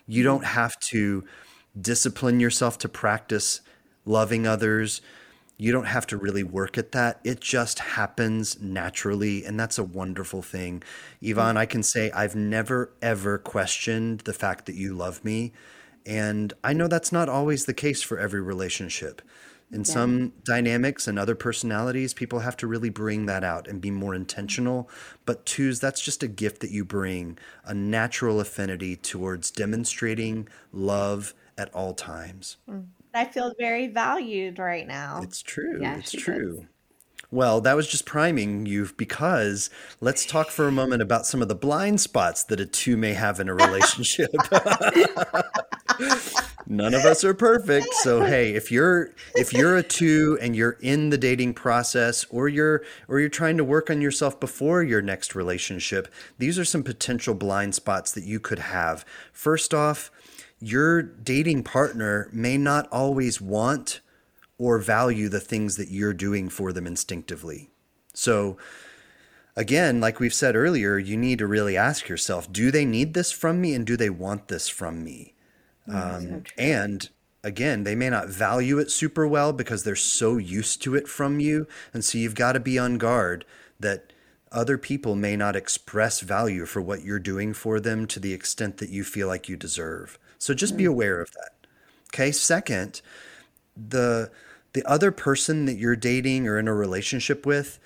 You 0.08 0.24
don't 0.24 0.44
have 0.44 0.78
to 0.90 1.24
discipline 1.78 2.40
yourself 2.40 2.78
to 2.78 2.88
practice 2.88 3.60
loving 4.04 4.46
others. 4.46 5.00
You 5.56 5.72
don't 5.72 5.86
have 5.86 6.06
to 6.08 6.16
really 6.16 6.42
work 6.42 6.78
at 6.78 6.92
that. 6.92 7.20
It 7.22 7.40
just 7.40 7.80
happens 7.80 8.60
naturally. 8.60 9.44
And 9.44 9.60
that's 9.60 9.78
a 9.78 9.84
wonderful 9.84 10.42
thing. 10.42 10.82
Yvonne, 11.20 11.56
I 11.56 11.66
can 11.66 11.82
say 11.82 12.10
I've 12.12 12.34
never, 12.34 12.92
ever 13.02 13.38
questioned 13.38 14.20
the 14.20 14.32
fact 14.32 14.66
that 14.66 14.74
you 14.74 14.94
love 14.94 15.24
me. 15.24 15.52
And 16.06 16.54
I 16.64 16.72
know 16.72 16.88
that's 16.88 17.12
not 17.12 17.28
always 17.28 17.66
the 17.66 17.74
case 17.74 18.02
for 18.02 18.18
every 18.18 18.40
relationship. 18.40 19.20
In 19.72 19.80
yeah. 19.80 19.84
some 19.84 20.32
dynamics 20.44 21.06
and 21.06 21.18
other 21.18 21.34
personalities, 21.34 22.12
people 22.14 22.40
have 22.40 22.56
to 22.56 22.66
really 22.66 22.90
bring 22.90 23.26
that 23.26 23.44
out 23.44 23.68
and 23.68 23.80
be 23.80 23.90
more 23.90 24.14
intentional. 24.14 24.88
But 25.26 25.46
twos, 25.46 25.78
that's 25.78 26.00
just 26.00 26.22
a 26.22 26.28
gift 26.28 26.60
that 26.60 26.70
you 26.70 26.84
bring 26.84 27.38
a 27.64 27.74
natural 27.74 28.40
affinity 28.40 28.96
towards 28.96 29.50
demonstrating 29.50 30.48
love 30.72 31.34
at 31.60 31.72
all 31.74 31.92
times. 31.92 32.56
Mm. 32.68 32.86
I 33.12 33.26
feel 33.26 33.52
very 33.58 33.88
valued 33.88 34.58
right 34.58 34.86
now. 34.86 35.20
It's 35.22 35.42
true. 35.42 35.78
Yeah, 35.80 35.98
it's 35.98 36.12
true. 36.12 36.56
Does. 36.56 36.66
Well, 37.32 37.60
that 37.60 37.76
was 37.76 37.86
just 37.86 38.06
priming 38.06 38.66
you 38.66 38.88
because 38.96 39.70
let's 40.00 40.26
talk 40.26 40.50
for 40.50 40.66
a 40.66 40.72
moment 40.72 41.00
about 41.02 41.26
some 41.26 41.42
of 41.42 41.48
the 41.48 41.54
blind 41.54 42.00
spots 42.00 42.42
that 42.44 42.58
a 42.58 42.66
two 42.66 42.96
may 42.96 43.12
have 43.12 43.38
in 43.38 43.48
a 43.48 43.54
relationship. 43.54 44.30
None 46.66 46.94
of 46.94 47.04
us 47.04 47.22
are 47.24 47.34
perfect. 47.34 47.92
So 47.94 48.24
hey, 48.24 48.54
if 48.54 48.72
you're 48.72 49.10
if 49.36 49.52
you're 49.52 49.76
a 49.76 49.82
two 49.82 50.38
and 50.40 50.56
you're 50.56 50.78
in 50.80 51.10
the 51.10 51.18
dating 51.18 51.54
process 51.54 52.24
or 52.30 52.48
you're 52.48 52.82
or 53.06 53.20
you're 53.20 53.28
trying 53.28 53.58
to 53.58 53.64
work 53.64 53.90
on 53.90 54.00
yourself 54.00 54.40
before 54.40 54.82
your 54.82 55.02
next 55.02 55.34
relationship, 55.34 56.08
these 56.38 56.58
are 56.58 56.64
some 56.64 56.82
potential 56.82 57.34
blind 57.34 57.76
spots 57.76 58.10
that 58.12 58.24
you 58.24 58.40
could 58.40 58.60
have. 58.60 59.04
First 59.32 59.74
off, 59.74 60.10
your 60.60 61.02
dating 61.02 61.64
partner 61.64 62.28
may 62.32 62.56
not 62.56 62.86
always 62.88 63.40
want 63.40 64.00
or 64.58 64.78
value 64.78 65.28
the 65.28 65.40
things 65.40 65.76
that 65.76 65.88
you're 65.88 66.12
doing 66.12 66.48
for 66.48 66.72
them 66.72 66.86
instinctively. 66.86 67.70
So, 68.12 68.58
again, 69.56 70.00
like 70.00 70.20
we've 70.20 70.34
said 70.34 70.54
earlier, 70.54 70.98
you 70.98 71.16
need 71.16 71.38
to 71.38 71.46
really 71.46 71.76
ask 71.76 72.08
yourself 72.08 72.52
do 72.52 72.70
they 72.70 72.84
need 72.84 73.14
this 73.14 73.32
from 73.32 73.60
me 73.60 73.74
and 73.74 73.86
do 73.86 73.96
they 73.96 74.10
want 74.10 74.48
this 74.48 74.68
from 74.68 75.02
me? 75.02 75.34
Um, 75.88 76.44
so 76.44 76.52
and 76.58 77.08
again, 77.42 77.84
they 77.84 77.94
may 77.94 78.10
not 78.10 78.28
value 78.28 78.78
it 78.78 78.90
super 78.90 79.26
well 79.26 79.52
because 79.52 79.82
they're 79.82 79.96
so 79.96 80.36
used 80.36 80.82
to 80.82 80.94
it 80.94 81.08
from 81.08 81.40
you. 81.40 81.66
And 81.94 82.04
so 82.04 82.18
you've 82.18 82.34
got 82.34 82.52
to 82.52 82.60
be 82.60 82.78
on 82.78 82.98
guard 82.98 83.44
that 83.78 84.12
other 84.52 84.76
people 84.76 85.14
may 85.14 85.36
not 85.36 85.56
express 85.56 86.20
value 86.20 86.66
for 86.66 86.82
what 86.82 87.02
you're 87.02 87.18
doing 87.18 87.54
for 87.54 87.80
them 87.80 88.06
to 88.08 88.20
the 88.20 88.32
extent 88.32 88.78
that 88.78 88.90
you 88.90 89.04
feel 89.04 89.28
like 89.28 89.48
you 89.48 89.56
deserve. 89.56 90.18
So 90.40 90.54
just 90.54 90.76
be 90.76 90.84
mm. 90.84 90.88
aware 90.88 91.20
of 91.20 91.30
that. 91.32 91.52
Okay. 92.12 92.32
Second, 92.32 93.02
the 93.76 94.32
the 94.72 94.84
other 94.84 95.12
person 95.12 95.66
that 95.66 95.76
you're 95.76 95.96
dating 95.96 96.48
or 96.48 96.58
in 96.58 96.68
a 96.68 96.74
relationship 96.74 97.44
with, 97.44 97.78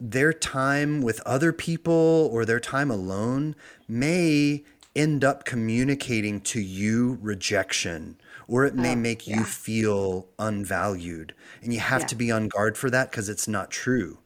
their 0.00 0.32
time 0.32 1.02
with 1.02 1.20
other 1.20 1.52
people 1.52 2.28
or 2.32 2.44
their 2.44 2.60
time 2.60 2.90
alone 2.90 3.54
may 3.86 4.64
end 4.96 5.22
up 5.22 5.44
communicating 5.44 6.40
to 6.40 6.60
you 6.60 7.18
rejection 7.20 8.16
or 8.48 8.64
it 8.64 8.74
may 8.74 8.92
oh, 8.92 8.96
make 8.96 9.26
yeah. 9.26 9.38
you 9.38 9.44
feel 9.44 10.26
unvalued. 10.38 11.34
And 11.62 11.72
you 11.72 11.80
have 11.80 12.02
yeah. 12.02 12.06
to 12.08 12.14
be 12.14 12.30
on 12.30 12.48
guard 12.48 12.76
for 12.76 12.90
that 12.90 13.10
because 13.10 13.28
it's 13.28 13.48
not 13.48 13.70
true 13.70 14.18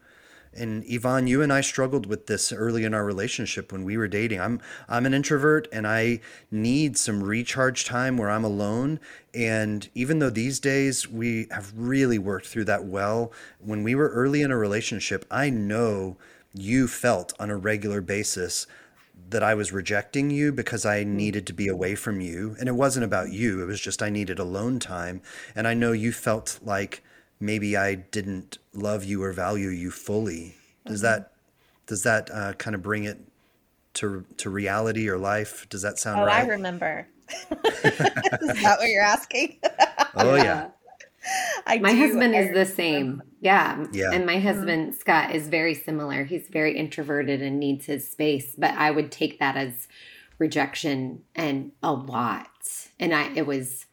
and 0.59 0.85
Yvonne, 0.87 1.27
you 1.27 1.43
and 1.43 1.53
I 1.53 1.61
struggled 1.61 2.07
with 2.07 2.27
this 2.27 2.53
early 2.53 2.85
in 2.85 2.95
our 2.95 3.05
relationship 3.05 3.73
when 3.73 3.85
we 3.85 3.97
were 3.97 4.09
dating. 4.09 4.41
I'm 4.41 4.61
I'm 4.89 5.07
an 5.07 5.15
introvert 5.15 5.69
and 5.73 5.87
I 5.87 6.21
need 6.51 6.97
some 6.99 7.23
recharge 7.23 7.85
time 7.85 8.17
where 8.17 8.31
I'm 8.31 8.45
alone. 8.45 9.01
And 9.35 9.89
even 9.95 10.19
though 10.19 10.31
these 10.31 10.61
days 10.61 11.09
we 11.09 11.47
have 11.51 11.73
really 11.77 12.19
worked 12.19 12.47
through 12.47 12.65
that 12.65 12.85
well, 12.85 13.33
when 13.59 13.83
we 13.83 13.95
were 13.95 14.09
early 14.09 14.43
in 14.43 14.51
a 14.51 14.57
relationship, 14.57 15.25
I 15.31 15.51
know 15.51 16.17
you 16.53 16.89
felt 16.89 17.33
on 17.39 17.51
a 17.51 17.57
regular 17.57 18.01
basis 18.01 18.67
that 19.31 19.43
I 19.43 19.55
was 19.55 19.73
rejecting 19.73 20.31
you 20.31 20.53
because 20.53 20.87
I 20.87 21.03
mm-hmm. 21.03 21.17
needed 21.17 21.47
to 21.49 21.53
be 21.53 21.69
away 21.69 21.95
from 21.95 22.21
you. 22.21 22.57
And 22.59 22.69
it 22.69 22.75
wasn't 22.75 23.05
about 23.05 23.33
you, 23.33 23.63
it 23.63 23.67
was 23.67 23.81
just 23.81 24.03
I 24.03 24.11
needed 24.11 24.39
alone 24.39 24.79
time. 24.79 25.21
And 25.55 25.67
I 25.67 25.75
know 25.75 25.93
you 25.93 26.13
felt 26.13 26.59
like 26.63 27.03
maybe 27.41 27.77
I 27.77 27.95
didn't 27.95 28.59
love 28.73 29.05
you 29.05 29.23
or 29.23 29.33
value 29.33 29.69
you 29.69 29.91
fully. 29.91 30.55
Does 30.87 31.03
mm-hmm. 31.03 31.07
that 31.07 31.33
does 31.87 32.03
that 32.03 32.31
uh, 32.31 32.53
kind 32.55 32.75
of 32.75 32.83
bring 32.83 33.05
it 33.05 33.19
to 33.95 34.25
to 34.39 34.51
reality 34.51 35.09
or 35.09 35.19
life? 35.19 35.69
Does 35.69 35.83
that 35.83 35.99
sound 35.99 36.21
oh, 36.21 36.25
right? 36.25 36.45
I 36.45 36.49
remember. 36.49 37.09
is 37.51 37.99
that 37.99 38.77
what 38.79 38.89
you're 38.89 39.05
asking? 39.05 39.59
oh 40.17 40.35
yeah. 40.35 40.69
I 41.67 41.79
my 41.79 41.93
husband 41.93 42.35
is 42.35 42.53
the 42.53 42.65
same. 42.65 43.23
Yeah. 43.41 43.87
Yeah. 43.93 44.13
And 44.13 44.25
my 44.25 44.37
mm-hmm. 44.37 44.47
husband, 44.47 44.93
mm-hmm. 44.93 44.99
Scott, 44.99 45.35
is 45.35 45.49
very 45.49 45.75
similar. 45.75 46.25
He's 46.25 46.49
very 46.49 46.77
introverted 46.77 47.43
and 47.43 47.61
needs 47.61 47.87
his 47.87 48.09
space. 48.09 48.55
But 48.57 48.73
I 48.73 48.91
would 48.91 49.13
take 49.13 49.39
that 49.39 49.57
as 49.57 49.89
rejection 50.39 51.23
and 51.35 51.73
a 51.83 51.93
lot. 51.93 52.49
And 52.99 53.15
I 53.15 53.33
it 53.35 53.47
was 53.47 53.87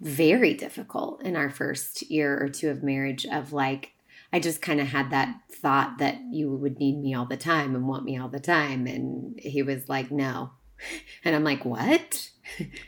very 0.00 0.54
difficult 0.54 1.22
in 1.22 1.36
our 1.36 1.50
first 1.50 2.10
year 2.10 2.38
or 2.42 2.48
two 2.48 2.70
of 2.70 2.82
marriage 2.82 3.26
of 3.26 3.52
like 3.52 3.92
I 4.32 4.38
just 4.40 4.62
kind 4.62 4.80
of 4.80 4.86
had 4.86 5.10
that 5.10 5.34
thought 5.50 5.98
that 5.98 6.18
you 6.30 6.54
would 6.54 6.78
need 6.78 6.98
me 6.98 7.14
all 7.14 7.26
the 7.26 7.36
time 7.36 7.74
and 7.74 7.88
want 7.88 8.04
me 8.04 8.16
all 8.16 8.28
the 8.28 8.40
time 8.40 8.86
and 8.86 9.38
he 9.40 9.62
was 9.62 9.88
like 9.88 10.10
no. 10.10 10.52
And 11.24 11.36
I'm 11.36 11.44
like, 11.44 11.66
"What?" 11.66 12.30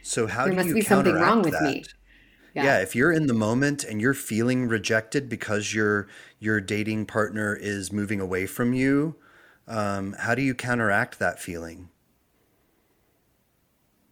So 0.02 0.26
how 0.26 0.44
there 0.44 0.52
do 0.52 0.56
must 0.56 0.68
you 0.68 0.74
be 0.76 0.80
something 0.80 1.14
wrong 1.14 1.42
with 1.42 1.52
that? 1.52 1.62
me. 1.62 1.84
Yeah. 2.54 2.64
yeah, 2.64 2.78
if 2.80 2.96
you're 2.96 3.12
in 3.12 3.26
the 3.26 3.34
moment 3.34 3.84
and 3.84 4.00
you're 4.00 4.14
feeling 4.14 4.66
rejected 4.66 5.28
because 5.28 5.74
your 5.74 6.08
your 6.38 6.58
dating 6.60 7.04
partner 7.04 7.54
is 7.54 7.92
moving 7.92 8.18
away 8.18 8.46
from 8.46 8.72
you, 8.72 9.16
um, 9.68 10.14
how 10.18 10.34
do 10.34 10.40
you 10.40 10.54
counteract 10.54 11.18
that 11.18 11.38
feeling? 11.38 11.90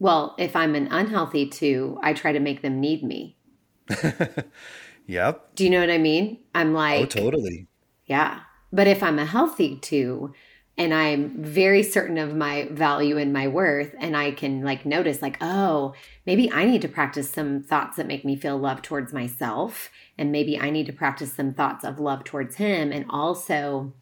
Well, 0.01 0.35
if 0.39 0.57
I'm 0.57 0.75
an 0.75 0.89
unhealthy 0.91 1.47
two, 1.47 1.99
I 2.03 2.15
try 2.15 2.33
to 2.33 2.41
make 2.41 2.63
them 2.63 2.81
need 2.81 3.05
me. 3.05 3.37
yep. 5.07 5.55
Do 5.55 5.63
you 5.63 5.69
know 5.69 5.81
what 5.81 5.91
I 5.91 5.99
mean? 5.99 6.39
I'm 6.55 6.75
oh, 6.75 6.79
like, 6.79 7.03
oh, 7.03 7.07
totally. 7.07 7.69
Yeah. 8.07 8.41
But 8.73 8.87
if 8.87 9.03
I'm 9.03 9.19
a 9.19 9.27
healthy 9.27 9.77
two 9.77 10.33
and 10.79 10.95
I'm 10.95 11.45
very 11.45 11.83
certain 11.83 12.17
of 12.17 12.35
my 12.35 12.69
value 12.71 13.19
and 13.19 13.31
my 13.31 13.47
worth, 13.47 13.95
and 14.01 14.17
I 14.17 14.31
can 14.31 14.63
like 14.63 14.87
notice, 14.87 15.21
like, 15.21 15.37
oh, 15.43 15.93
maybe 16.25 16.51
I 16.51 16.65
need 16.65 16.81
to 16.81 16.89
practice 16.89 17.31
some 17.31 17.63
thoughts 17.63 17.99
that 17.99 18.07
make 18.07 18.25
me 18.25 18.37
feel 18.37 18.57
love 18.57 18.81
towards 18.81 19.13
myself. 19.13 19.91
And 20.17 20.33
maybe 20.33 20.59
I 20.59 20.71
need 20.71 20.87
to 20.87 20.95
practice 20.95 21.35
some 21.35 21.53
thoughts 21.53 21.85
of 21.85 22.01
love 22.01 22.25
towards 22.25 22.57
him 22.57 22.91
and 22.91 23.05
also 23.11 23.93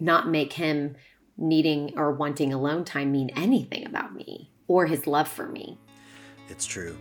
not 0.00 0.28
make 0.28 0.54
him 0.54 0.96
needing 1.36 1.96
or 1.96 2.10
wanting 2.10 2.52
alone 2.52 2.84
time 2.84 3.12
mean 3.12 3.30
anything 3.36 3.86
about 3.86 4.16
me 4.16 4.50
or 4.68 4.86
his 4.86 5.06
love 5.06 5.28
for 5.28 5.46
me. 5.46 5.78
It's 6.48 6.66
true. 6.66 6.96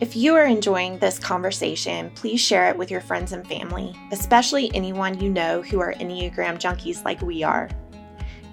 If 0.00 0.16
you 0.16 0.34
are 0.34 0.46
enjoying 0.46 0.98
this 0.98 1.18
conversation, 1.18 2.10
please 2.14 2.40
share 2.40 2.70
it 2.70 2.78
with 2.78 2.90
your 2.90 3.02
friends 3.02 3.32
and 3.32 3.46
family, 3.46 3.94
especially 4.12 4.70
anyone 4.74 5.20
you 5.20 5.28
know 5.28 5.60
who 5.60 5.78
are 5.78 5.92
Enneagram 5.94 6.58
junkies 6.58 7.04
like 7.04 7.20
we 7.20 7.42
are. 7.42 7.68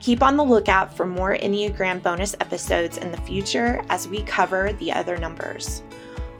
Keep 0.02 0.22
on 0.22 0.36
the 0.36 0.44
lookout 0.44 0.96
for 0.96 1.06
more 1.06 1.38
Enneagram 1.38 2.04
bonus 2.04 2.36
episodes 2.42 2.98
in 2.98 3.12
the 3.12 3.22
future 3.22 3.82
as 3.90 4.10
we 4.10 4.24
cover 4.24 4.74
the 4.74 4.92
other 4.92 5.18
numbers. 5.18 5.84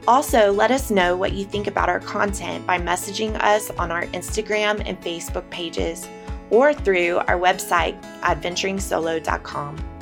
Also, 0.06 0.52
let 0.52 0.70
us 0.70 0.90
know 0.90 1.16
what 1.16 1.32
you 1.32 1.44
think 1.44 1.66
about 1.66 1.88
our 1.88 2.00
content 2.00 2.66
by 2.66 2.78
messaging 2.78 3.34
us 3.42 3.70
on 3.72 3.90
our 3.90 4.04
Instagram 4.06 4.82
and 4.86 5.00
Facebook 5.00 5.48
pages 5.50 6.06
or 6.50 6.72
through 6.72 7.18
our 7.18 7.38
website, 7.38 8.00
adventuringsolo.com. 8.20 9.97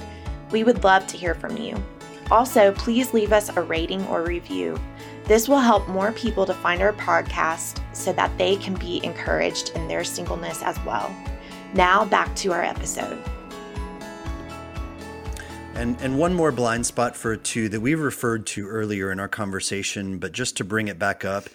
We 0.51 0.65
would 0.65 0.85
love 0.85 1.07
to 1.09 1.17
hear 1.17 1.35
from 1.35 1.57
you. 1.57 1.77
Also, 2.31 2.73
please 2.73 3.15
leave 3.15 3.33
us 3.33 3.55
a 3.57 3.63
rating 3.63 4.05
or 4.07 4.23
review. 4.23 4.79
This 5.25 5.49
will 5.49 5.61
help 5.61 5.89
more 5.89 6.13
people 6.13 6.47
to 6.47 6.55
find 6.55 6.83
our 6.83 6.93
podcast 6.93 7.81
so 7.93 8.13
that 8.13 8.37
they 8.39 8.57
can 8.57 8.75
be 8.75 9.05
encouraged 9.05 9.71
in 9.71 9.89
their 9.89 10.05
singleness 10.05 10.63
as 10.63 10.79
well. 10.85 11.15
Now, 11.75 12.05
back 12.05 12.35
to 12.37 12.53
our 12.53 12.63
episode. 12.63 13.19
And, 15.75 16.01
and 16.01 16.19
one 16.19 16.33
more 16.33 16.53
blind 16.53 16.87
spot 16.87 17.15
for 17.15 17.37
two 17.37 17.69
that 17.69 17.81
we 17.81 17.95
referred 17.95 18.47
to 18.49 18.67
earlier 18.67 19.13
in 19.13 19.21
our 19.21 19.29
conversation, 19.29 20.19
but 20.19 20.33
just 20.33 20.57
to 20.57 20.65
bring 20.65 20.89
it 20.89 20.99
back 20.99 21.25
up, 21.25 21.49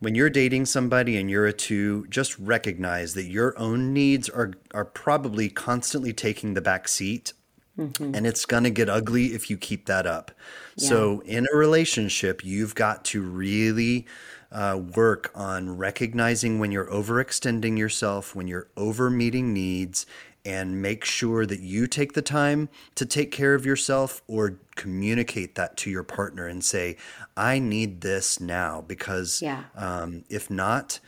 when 0.00 0.14
you're 0.14 0.30
dating 0.30 0.66
somebody 0.66 1.16
and 1.16 1.30
you're 1.30 1.46
a 1.46 1.52
two, 1.52 2.06
just 2.08 2.38
recognize 2.38 3.14
that 3.14 3.24
your 3.24 3.58
own 3.58 3.92
needs 3.92 4.28
are 4.28 4.52
are 4.72 4.84
probably 4.84 5.48
constantly 5.48 6.12
taking 6.12 6.54
the 6.54 6.60
back 6.60 6.88
seat. 6.88 7.32
Mm-hmm. 7.78 8.14
And 8.14 8.26
it's 8.26 8.44
going 8.44 8.64
to 8.64 8.70
get 8.70 8.88
ugly 8.88 9.26
if 9.26 9.48
you 9.48 9.56
keep 9.56 9.86
that 9.86 10.04
up. 10.06 10.32
Yeah. 10.76 10.88
So, 10.88 11.20
in 11.20 11.46
a 11.52 11.56
relationship, 11.56 12.44
you've 12.44 12.74
got 12.74 13.04
to 13.06 13.22
really 13.22 14.06
uh, 14.50 14.80
work 14.96 15.30
on 15.34 15.76
recognizing 15.76 16.58
when 16.58 16.72
you're 16.72 16.90
overextending 16.90 17.78
yourself, 17.78 18.34
when 18.34 18.48
you're 18.48 18.68
over 18.76 19.10
meeting 19.10 19.52
needs, 19.52 20.06
and 20.44 20.80
make 20.80 21.04
sure 21.04 21.44
that 21.44 21.60
you 21.60 21.86
take 21.86 22.14
the 22.14 22.22
time 22.22 22.68
to 22.94 23.04
take 23.04 23.30
care 23.30 23.54
of 23.54 23.66
yourself 23.66 24.22
or 24.26 24.58
communicate 24.76 25.56
that 25.56 25.76
to 25.76 25.90
your 25.90 26.02
partner 26.02 26.46
and 26.46 26.64
say, 26.64 26.96
I 27.36 27.58
need 27.58 28.00
this 28.00 28.40
now 28.40 28.82
because 28.86 29.42
yeah. 29.42 29.64
um, 29.76 30.24
if 30.30 30.48
not, 30.50 31.00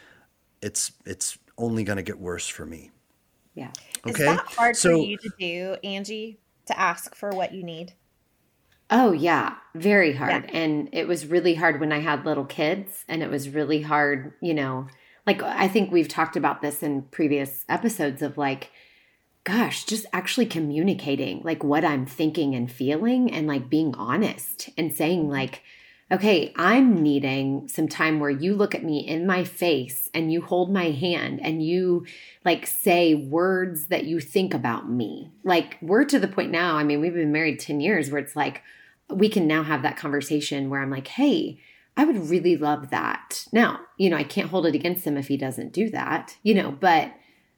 it's 0.60 0.92
it's 1.06 1.38
only 1.56 1.84
going 1.84 1.96
to 1.96 2.02
get 2.02 2.18
worse 2.18 2.46
for 2.46 2.66
me. 2.66 2.90
Yeah. 3.54 3.70
Okay. 4.06 4.10
Is 4.10 4.36
that 4.36 4.46
hard 4.46 4.76
so, 4.76 4.90
for 4.90 5.06
you 5.06 5.16
to 5.16 5.30
do, 5.38 5.76
Angie, 5.84 6.38
to 6.70 6.78
ask 6.80 7.14
for 7.14 7.30
what 7.30 7.52
you 7.52 7.62
need? 7.62 7.94
Oh 8.90 9.12
yeah, 9.12 9.54
very 9.74 10.12
hard. 10.14 10.44
Yeah. 10.44 10.50
And 10.52 10.88
it 10.92 11.06
was 11.06 11.26
really 11.26 11.54
hard 11.54 11.80
when 11.80 11.92
I 11.92 12.00
had 12.00 12.26
little 12.26 12.44
kids 12.44 13.04
and 13.08 13.22
it 13.22 13.30
was 13.30 13.48
really 13.48 13.82
hard, 13.82 14.32
you 14.40 14.54
know, 14.54 14.88
like 15.26 15.42
I 15.42 15.68
think 15.68 15.92
we've 15.92 16.08
talked 16.08 16.36
about 16.36 16.60
this 16.60 16.82
in 16.82 17.02
previous 17.02 17.64
episodes 17.68 18.22
of 18.22 18.36
like 18.36 18.70
gosh, 19.44 19.84
just 19.84 20.06
actually 20.12 20.46
communicating 20.46 21.40
like 21.42 21.64
what 21.64 21.84
I'm 21.84 22.06
thinking 22.06 22.54
and 22.54 22.70
feeling 22.70 23.32
and 23.32 23.46
like 23.46 23.70
being 23.70 23.94
honest 23.94 24.70
and 24.76 24.92
saying, 24.92 25.28
like, 25.28 25.62
okay, 26.12 26.52
I'm 26.56 27.02
needing 27.02 27.68
some 27.68 27.86
time 27.86 28.18
where 28.18 28.30
you 28.30 28.54
look 28.54 28.74
at 28.74 28.82
me 28.82 28.98
in 28.98 29.26
my 29.26 29.44
face 29.44 30.08
and 30.12 30.32
you 30.32 30.42
hold 30.42 30.72
my 30.72 30.90
hand 30.90 31.40
and 31.42 31.64
you 31.64 32.04
like 32.44 32.66
say 32.66 33.14
words 33.14 33.86
that 33.86 34.04
you 34.04 34.18
think 34.18 34.52
about 34.52 34.90
me. 34.90 35.30
Like, 35.44 35.78
we're 35.80 36.04
to 36.06 36.18
the 36.18 36.28
point 36.28 36.50
now, 36.50 36.76
I 36.76 36.84
mean, 36.84 37.00
we've 37.00 37.14
been 37.14 37.32
married 37.32 37.60
10 37.60 37.80
years 37.80 38.10
where 38.10 38.20
it's 38.20 38.34
like, 38.34 38.62
we 39.08 39.28
can 39.28 39.46
now 39.46 39.62
have 39.62 39.82
that 39.82 39.96
conversation 39.96 40.68
where 40.68 40.82
I'm 40.82 40.90
like, 40.90 41.08
hey, 41.08 41.60
I 41.96 42.04
would 42.04 42.28
really 42.30 42.56
love 42.56 42.90
that. 42.90 43.44
Now, 43.52 43.80
you 43.96 44.10
know, 44.10 44.16
I 44.16 44.24
can't 44.24 44.50
hold 44.50 44.66
it 44.66 44.74
against 44.74 45.06
him 45.06 45.16
if 45.16 45.28
he 45.28 45.36
doesn't 45.36 45.72
do 45.72 45.90
that, 45.90 46.36
you 46.42 46.54
know, 46.54 46.72
but 46.72 47.12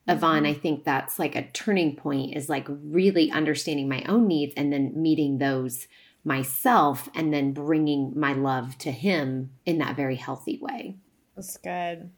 Yvonne, 0.08 0.46
I 0.46 0.52
mm-hmm. 0.52 0.60
think 0.60 0.84
that's 0.84 1.18
like 1.18 1.36
a 1.36 1.48
turning 1.52 1.96
point 1.96 2.36
is 2.36 2.48
like 2.48 2.66
really 2.68 3.30
understanding 3.30 3.88
my 3.88 4.02
own 4.08 4.26
needs 4.26 4.52
and 4.56 4.72
then 4.72 4.92
meeting 4.96 5.38
those 5.38 5.86
myself 6.24 7.08
and 7.14 7.32
then 7.32 7.52
bringing 7.52 8.12
my 8.18 8.32
love 8.32 8.78
to 8.78 8.92
him 8.92 9.50
in 9.66 9.78
that 9.78 9.96
very 9.96 10.16
healthy 10.16 10.58
way. 10.60 10.96
That's 11.36 11.56
good. 11.56 12.10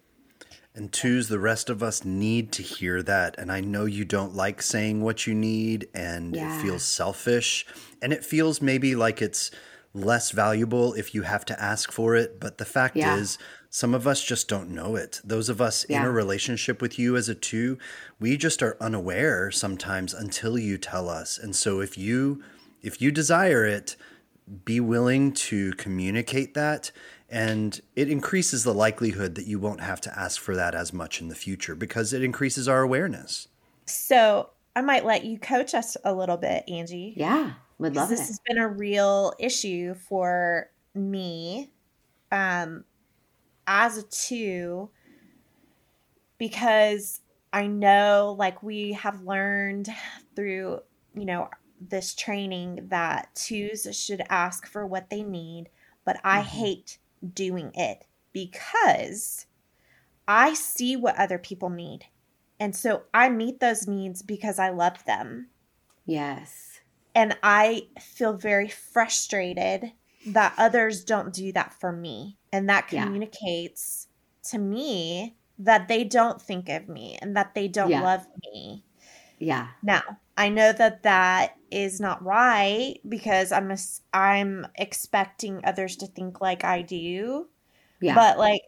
And 0.74 0.92
twos, 0.92 1.28
the 1.28 1.38
rest 1.38 1.70
of 1.70 1.82
us 1.82 2.04
need 2.04 2.50
to 2.52 2.62
hear 2.62 3.02
that. 3.04 3.36
And 3.38 3.52
I 3.52 3.60
know 3.60 3.84
you 3.84 4.04
don't 4.04 4.34
like 4.34 4.60
saying 4.60 5.02
what 5.02 5.26
you 5.26 5.32
need 5.32 5.88
and 5.94 6.34
yeah. 6.34 6.58
it 6.58 6.62
feels 6.62 6.84
selfish 6.84 7.64
and 8.02 8.12
it 8.12 8.24
feels 8.24 8.60
maybe 8.60 8.96
like 8.96 9.22
it's 9.22 9.52
less 9.94 10.32
valuable 10.32 10.92
if 10.94 11.14
you 11.14 11.22
have 11.22 11.44
to 11.44 11.62
ask 11.62 11.92
for 11.92 12.16
it. 12.16 12.40
But 12.40 12.58
the 12.58 12.64
fact 12.64 12.96
yeah. 12.96 13.16
is, 13.16 13.38
some 13.70 13.94
of 13.94 14.06
us 14.06 14.22
just 14.22 14.48
don't 14.48 14.70
know 14.70 14.96
it. 14.96 15.20
Those 15.24 15.48
of 15.48 15.60
us 15.60 15.86
yeah. 15.88 16.00
in 16.00 16.06
a 16.06 16.10
relationship 16.10 16.82
with 16.82 16.98
you 16.98 17.16
as 17.16 17.28
a 17.28 17.34
two, 17.34 17.78
we 18.18 18.36
just 18.36 18.62
are 18.62 18.76
unaware 18.80 19.52
sometimes 19.52 20.12
until 20.12 20.58
you 20.58 20.76
tell 20.76 21.08
us. 21.08 21.38
And 21.38 21.54
so 21.54 21.80
if 21.80 21.96
you 21.96 22.42
if 22.84 23.00
you 23.02 23.10
desire 23.10 23.64
it, 23.64 23.96
be 24.64 24.78
willing 24.78 25.32
to 25.32 25.72
communicate 25.72 26.54
that 26.54 26.92
and 27.30 27.80
it 27.96 28.10
increases 28.10 28.62
the 28.62 28.74
likelihood 28.74 29.34
that 29.34 29.46
you 29.46 29.58
won't 29.58 29.80
have 29.80 30.00
to 30.02 30.18
ask 30.18 30.40
for 30.40 30.54
that 30.54 30.74
as 30.74 30.92
much 30.92 31.20
in 31.20 31.28
the 31.28 31.34
future 31.34 31.74
because 31.74 32.12
it 32.12 32.22
increases 32.22 32.68
our 32.68 32.82
awareness. 32.82 33.48
So, 33.86 34.50
I 34.76 34.82
might 34.82 35.04
let 35.04 35.24
you 35.24 35.38
coach 35.38 35.74
us 35.74 35.96
a 36.04 36.12
little 36.12 36.36
bit, 36.36 36.64
Angie. 36.68 37.14
Yeah, 37.16 37.52
would 37.78 37.96
love 37.96 38.08
this 38.08 38.18
it. 38.18 38.22
This 38.22 38.28
has 38.28 38.40
been 38.46 38.58
a 38.58 38.68
real 38.68 39.32
issue 39.38 39.94
for 39.94 40.70
me. 40.94 41.70
Um, 42.30 42.84
as 43.66 43.98
a 43.98 44.02
two 44.02 44.90
because 46.38 47.20
I 47.52 47.66
know 47.66 48.36
like 48.38 48.62
we 48.62 48.92
have 48.92 49.22
learned 49.22 49.88
through, 50.36 50.80
you 51.14 51.24
know, 51.24 51.48
this 51.90 52.14
training 52.14 52.86
that 52.88 53.34
twos 53.34 53.86
should 53.96 54.22
ask 54.28 54.66
for 54.66 54.86
what 54.86 55.10
they 55.10 55.22
need, 55.22 55.68
but 56.04 56.18
I 56.24 56.40
mm-hmm. 56.40 56.48
hate 56.48 56.98
doing 57.32 57.70
it 57.74 58.04
because 58.32 59.46
I 60.26 60.54
see 60.54 60.96
what 60.96 61.18
other 61.18 61.38
people 61.38 61.70
need. 61.70 62.06
And 62.60 62.74
so 62.74 63.02
I 63.12 63.28
meet 63.28 63.60
those 63.60 63.86
needs 63.86 64.22
because 64.22 64.58
I 64.58 64.70
love 64.70 65.04
them. 65.04 65.48
Yes. 66.06 66.80
And 67.14 67.36
I 67.42 67.88
feel 68.00 68.34
very 68.34 68.68
frustrated 68.68 69.92
that 70.26 70.54
others 70.56 71.04
don't 71.04 71.32
do 71.32 71.52
that 71.52 71.74
for 71.74 71.92
me. 71.92 72.38
And 72.52 72.68
that 72.68 72.88
communicates 72.88 74.08
yeah. 74.44 74.50
to 74.50 74.58
me 74.58 75.36
that 75.58 75.88
they 75.88 76.04
don't 76.04 76.40
think 76.40 76.68
of 76.68 76.88
me 76.88 77.18
and 77.20 77.36
that 77.36 77.54
they 77.54 77.68
don't 77.68 77.90
yeah. 77.90 78.02
love 78.02 78.26
me. 78.42 78.84
Yeah. 79.38 79.68
Now, 79.82 80.02
I 80.36 80.48
know 80.48 80.72
that 80.72 81.02
that 81.04 81.56
is 81.70 82.00
not 82.00 82.24
right 82.24 82.96
because 83.08 83.52
I'm 83.52 83.70
a, 83.70 83.78
I'm 84.12 84.66
expecting 84.76 85.60
others 85.64 85.96
to 85.96 86.06
think 86.06 86.40
like 86.40 86.64
I 86.64 86.82
do. 86.82 87.48
Yeah. 88.00 88.14
But 88.14 88.38
like 88.38 88.62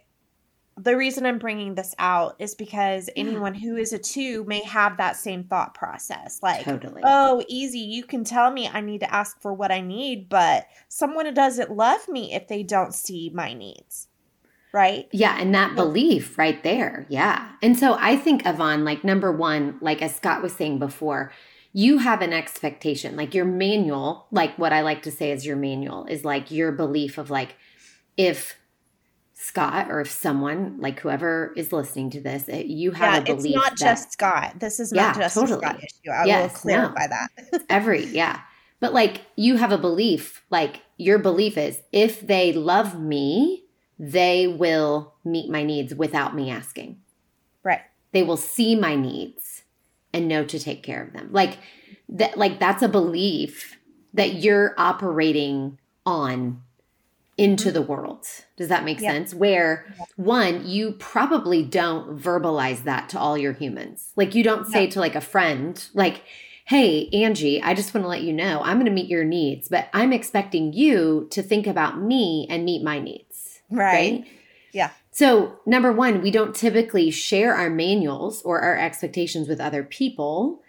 the 0.79 0.97
reason 0.97 1.25
I'm 1.25 1.39
bringing 1.39 1.75
this 1.75 1.95
out 1.99 2.37
is 2.39 2.55
because 2.55 3.09
anyone 3.17 3.55
who 3.55 3.77
is 3.77 3.95
a 3.95 3.99
two 3.99 4.45
may 4.45 4.63
have 4.65 4.99
that 4.99 5.17
same 5.17 5.45
thought 5.45 5.75
process. 5.75 6.41
Like, 6.43 6.65
totally. 6.65 7.01
oh, 7.05 7.43
easy. 7.49 7.79
You 7.79 8.05
can 8.05 8.25
tell 8.25 8.51
me 8.51 8.69
I 8.69 8.83
need 8.83 9.01
to 9.01 9.13
ask 9.13 9.41
for 9.41 9.55
what 9.55 9.73
I 9.73 9.81
need, 9.81 10.29
but 10.29 10.67
someone 10.89 11.33
doesn't 11.33 11.71
love 11.71 12.07
me 12.09 12.35
if 12.35 12.49
they 12.49 12.63
don't 12.63 12.93
see 12.93 13.31
my 13.33 13.55
needs. 13.55 14.09
Right. 14.73 15.09
Yeah. 15.13 15.39
And 15.41 15.55
that 15.55 15.75
belief 15.75 16.37
right 16.39 16.63
there. 16.63 17.07
Yeah. 17.09 17.51
And 17.63 17.79
so 17.79 17.97
I 17.99 18.17
think, 18.17 18.47
Yvonne, 18.47 18.85
like, 18.85 19.05
number 19.05 19.33
one, 19.33 19.79
like 19.81 20.03
as 20.03 20.15
Scott 20.15 20.43
was 20.43 20.53
saying 20.53 20.79
before, 20.79 21.33
you 21.73 21.99
have 21.99 22.23
an 22.23 22.33
expectation. 22.33 23.17
Like, 23.17 23.35
your 23.35 23.45
manual, 23.45 24.27
like 24.31 24.59
what 24.59 24.73
I 24.73 24.83
like 24.83 25.03
to 25.03 25.11
say 25.11 25.31
is 25.31 25.47
your 25.47 25.57
manual, 25.57 26.07
is 26.07 26.25
like 26.25 26.51
your 26.51 26.73
belief 26.73 27.19
of 27.19 27.31
like, 27.31 27.57
if 28.17 28.57
Scott 29.39 29.91
or 29.91 30.01
if 30.01 30.11
someone 30.11 30.77
like 30.81 30.99
whoever 31.01 31.53
is 31.57 31.71
listening 31.73 32.11
to 32.11 32.21
this, 32.21 32.49
you 32.49 32.91
have 32.93 33.15
yeah, 33.15 33.33
a 33.33 33.37
belief. 33.37 33.55
It's 33.55 33.55
not 33.55 33.79
that, 33.79 33.79
just 33.79 34.13
Scott. 34.13 34.55
This 34.59 34.81
is 34.81 34.93
not 34.93 35.15
yeah, 35.15 35.23
just 35.23 35.35
totally. 35.35 35.59
a 35.59 35.69
Scott 35.69 35.77
issue. 35.77 36.11
I 36.11 36.25
yes, 36.25 36.53
will 36.53 36.61
clarify 36.61 37.07
no. 37.07 37.27
that. 37.53 37.65
Every 37.69 38.07
yeah, 38.07 38.41
but 38.81 38.95
like 38.95 39.23
you 39.37 39.57
have 39.57 39.73
a 39.73 39.79
belief. 39.79 40.43
Like 40.51 40.81
your 40.97 41.19
belief 41.19 41.59
is 41.59 41.81
if 41.93 42.27
they 42.27 42.55
love 42.55 42.99
me, 42.99 43.66
they 43.99 44.47
will 44.47 45.15
meet 45.25 45.51
my 45.51 45.63
needs 45.63 45.95
without 45.95 46.35
me 46.35 46.51
asking. 46.51 47.01
Right. 47.63 47.83
They 48.13 48.23
will 48.23 48.37
see 48.37 48.75
my 48.75 48.95
needs 48.95 49.63
and 50.13 50.29
know 50.29 50.45
to 50.45 50.59
take 50.59 50.83
care 50.83 51.03
of 51.03 51.13
them. 51.13 51.29
Like 51.33 51.59
that. 52.09 52.39
Like 52.39 52.59
that's 52.59 52.83
a 52.83 52.89
belief 52.89 53.79
that 54.15 54.35
you're 54.35 54.75
operating 54.79 55.79
on 56.05 56.63
into 57.37 57.67
mm-hmm. 57.67 57.75
the 57.75 57.83
world. 57.83 58.27
Does 58.57 58.69
that 58.69 58.85
make 58.85 59.01
sense? 59.01 59.35
Where 59.35 59.87
one, 60.17 60.67
you 60.67 60.93
probably 60.93 61.63
don't 61.63 62.19
verbalize 62.19 62.85
that 62.85 63.09
to 63.11 63.19
all 63.19 63.37
your 63.37 63.53
humans. 63.53 64.13
Like 64.17 64.35
you 64.35 64.43
don't 64.43 64.67
say 64.67 64.87
to 64.89 65.01
like 65.01 65.15
a 65.15 65.21
friend, 65.21 65.85
like, 65.93 66.23
hey, 66.65 67.09
Angie, 67.13 67.63
I 67.63 67.75
just 67.75 67.93
want 67.93 68.05
to 68.05 68.09
let 68.09 68.23
you 68.23 68.33
know 68.33 68.61
I'm 68.63 68.77
going 68.77 68.87
to 68.87 68.91
meet 68.91 69.09
your 69.09 69.25
needs, 69.25 69.69
but 69.69 69.89
I'm 69.93 70.13
expecting 70.13 70.73
you 70.73 71.29
to 71.31 71.43
think 71.43 71.67
about 71.67 72.01
me 72.01 72.47
and 72.49 72.65
meet 72.65 72.83
my 72.83 72.99
needs. 72.99 73.26
Right. 73.71 74.13
right? 74.13 74.27
Yeah. 74.73 74.91
So, 75.11 75.59
number 75.65 75.93
one, 75.93 76.21
we 76.21 76.31
don't 76.31 76.55
typically 76.55 77.11
share 77.11 77.55
our 77.55 77.71
manuals 77.71 78.43
or 78.43 78.61
our 78.61 78.77
expectations 78.77 79.49
with 79.49 79.61
other 79.61 79.83
people. 79.83 80.63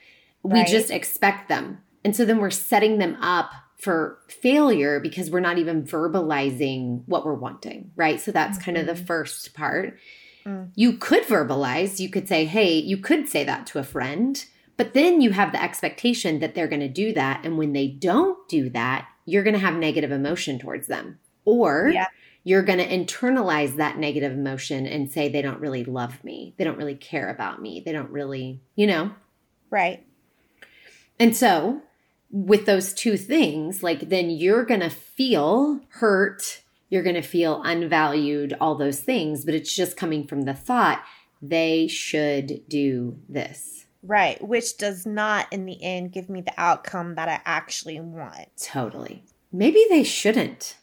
We 0.43 0.59
right. 0.59 0.67
just 0.67 0.89
expect 0.89 1.49
them. 1.49 1.79
And 2.05 2.15
so 2.15 2.23
then 2.23 2.39
we're 2.39 2.51
setting 2.51 2.99
them 2.99 3.17
up 3.21 3.51
for 3.77 4.19
failure 4.29 4.99
because 4.99 5.29
we're 5.29 5.39
not 5.39 5.57
even 5.57 5.83
verbalizing 5.83 7.03
what 7.05 7.25
we're 7.25 7.33
wanting, 7.33 7.91
right? 7.95 8.19
So 8.19 8.31
that's 8.31 8.57
mm-hmm. 8.57 8.65
kind 8.65 8.77
of 8.77 8.85
the 8.85 8.93
mm-hmm. 8.93 9.05
first 9.05 9.53
part. 9.53 9.99
Mm. 10.45 10.71
You 10.75 10.93
could 10.93 11.23
verbalize, 11.23 11.99
you 11.99 12.09
could 12.09 12.27
say, 12.27 12.45
hey, 12.45 12.73
you 12.73 12.97
could 12.97 13.27
say 13.27 13.43
that 13.43 13.67
to 13.67 13.79
a 13.79 13.83
friend, 13.83 14.43
but 14.77 14.93
then 14.93 15.21
you 15.21 15.31
have 15.31 15.51
the 15.51 15.61
expectation 15.61 16.39
that 16.39 16.55
they're 16.55 16.67
going 16.67 16.79
to 16.79 16.87
do 16.87 17.13
that. 17.13 17.41
And 17.43 17.57
when 17.57 17.73
they 17.73 17.87
don't 17.87 18.47
do 18.47 18.69
that, 18.69 19.07
you're 19.25 19.43
going 19.43 19.53
to 19.55 19.59
have 19.59 19.75
negative 19.75 20.11
emotion 20.11 20.57
towards 20.57 20.87
them. 20.87 21.19
Or 21.45 21.89
yeah. 21.93 22.07
You're 22.47 22.63
going 22.63 22.79
to 22.79 22.87
internalize 22.87 23.75
that 23.75 23.97
negative 23.97 24.31
emotion 24.31 24.87
and 24.87 25.11
say, 25.11 25.27
they 25.27 25.41
don't 25.41 25.59
really 25.59 25.83
love 25.83 26.23
me. 26.23 26.53
They 26.55 26.63
don't 26.63 26.77
really 26.77 26.95
care 26.95 27.29
about 27.29 27.61
me. 27.61 27.83
They 27.85 27.91
don't 27.91 28.09
really, 28.09 28.61
you 28.73 28.87
know? 28.87 29.11
Right. 29.69 30.05
And 31.19 31.35
so 31.35 31.81
with 32.31 32.65
those 32.65 32.93
two 32.93 33.17
things, 33.17 33.83
like 33.83 34.07
then 34.07 34.29
you're 34.29 34.63
going 34.63 34.79
to 34.79 34.89
feel 34.89 35.81
hurt, 35.89 36.61
you're 36.87 37.03
going 37.03 37.17
to 37.17 37.21
feel 37.21 37.61
unvalued, 37.63 38.55
all 38.61 38.75
those 38.75 39.01
things, 39.01 39.43
but 39.43 39.53
it's 39.53 39.75
just 39.75 39.97
coming 39.97 40.25
from 40.25 40.43
the 40.43 40.53
thought 40.53 41.03
they 41.41 41.85
should 41.89 42.61
do 42.69 43.17
this. 43.27 43.87
Right, 44.01 44.41
which 44.41 44.77
does 44.77 45.05
not 45.05 45.51
in 45.51 45.65
the 45.65 45.83
end 45.83 46.13
give 46.13 46.29
me 46.29 46.39
the 46.39 46.53
outcome 46.55 47.15
that 47.15 47.27
I 47.27 47.41
actually 47.43 47.99
want. 47.99 48.47
Totally. 48.57 49.25
Maybe 49.51 49.85
they 49.89 50.05
shouldn't 50.05 50.77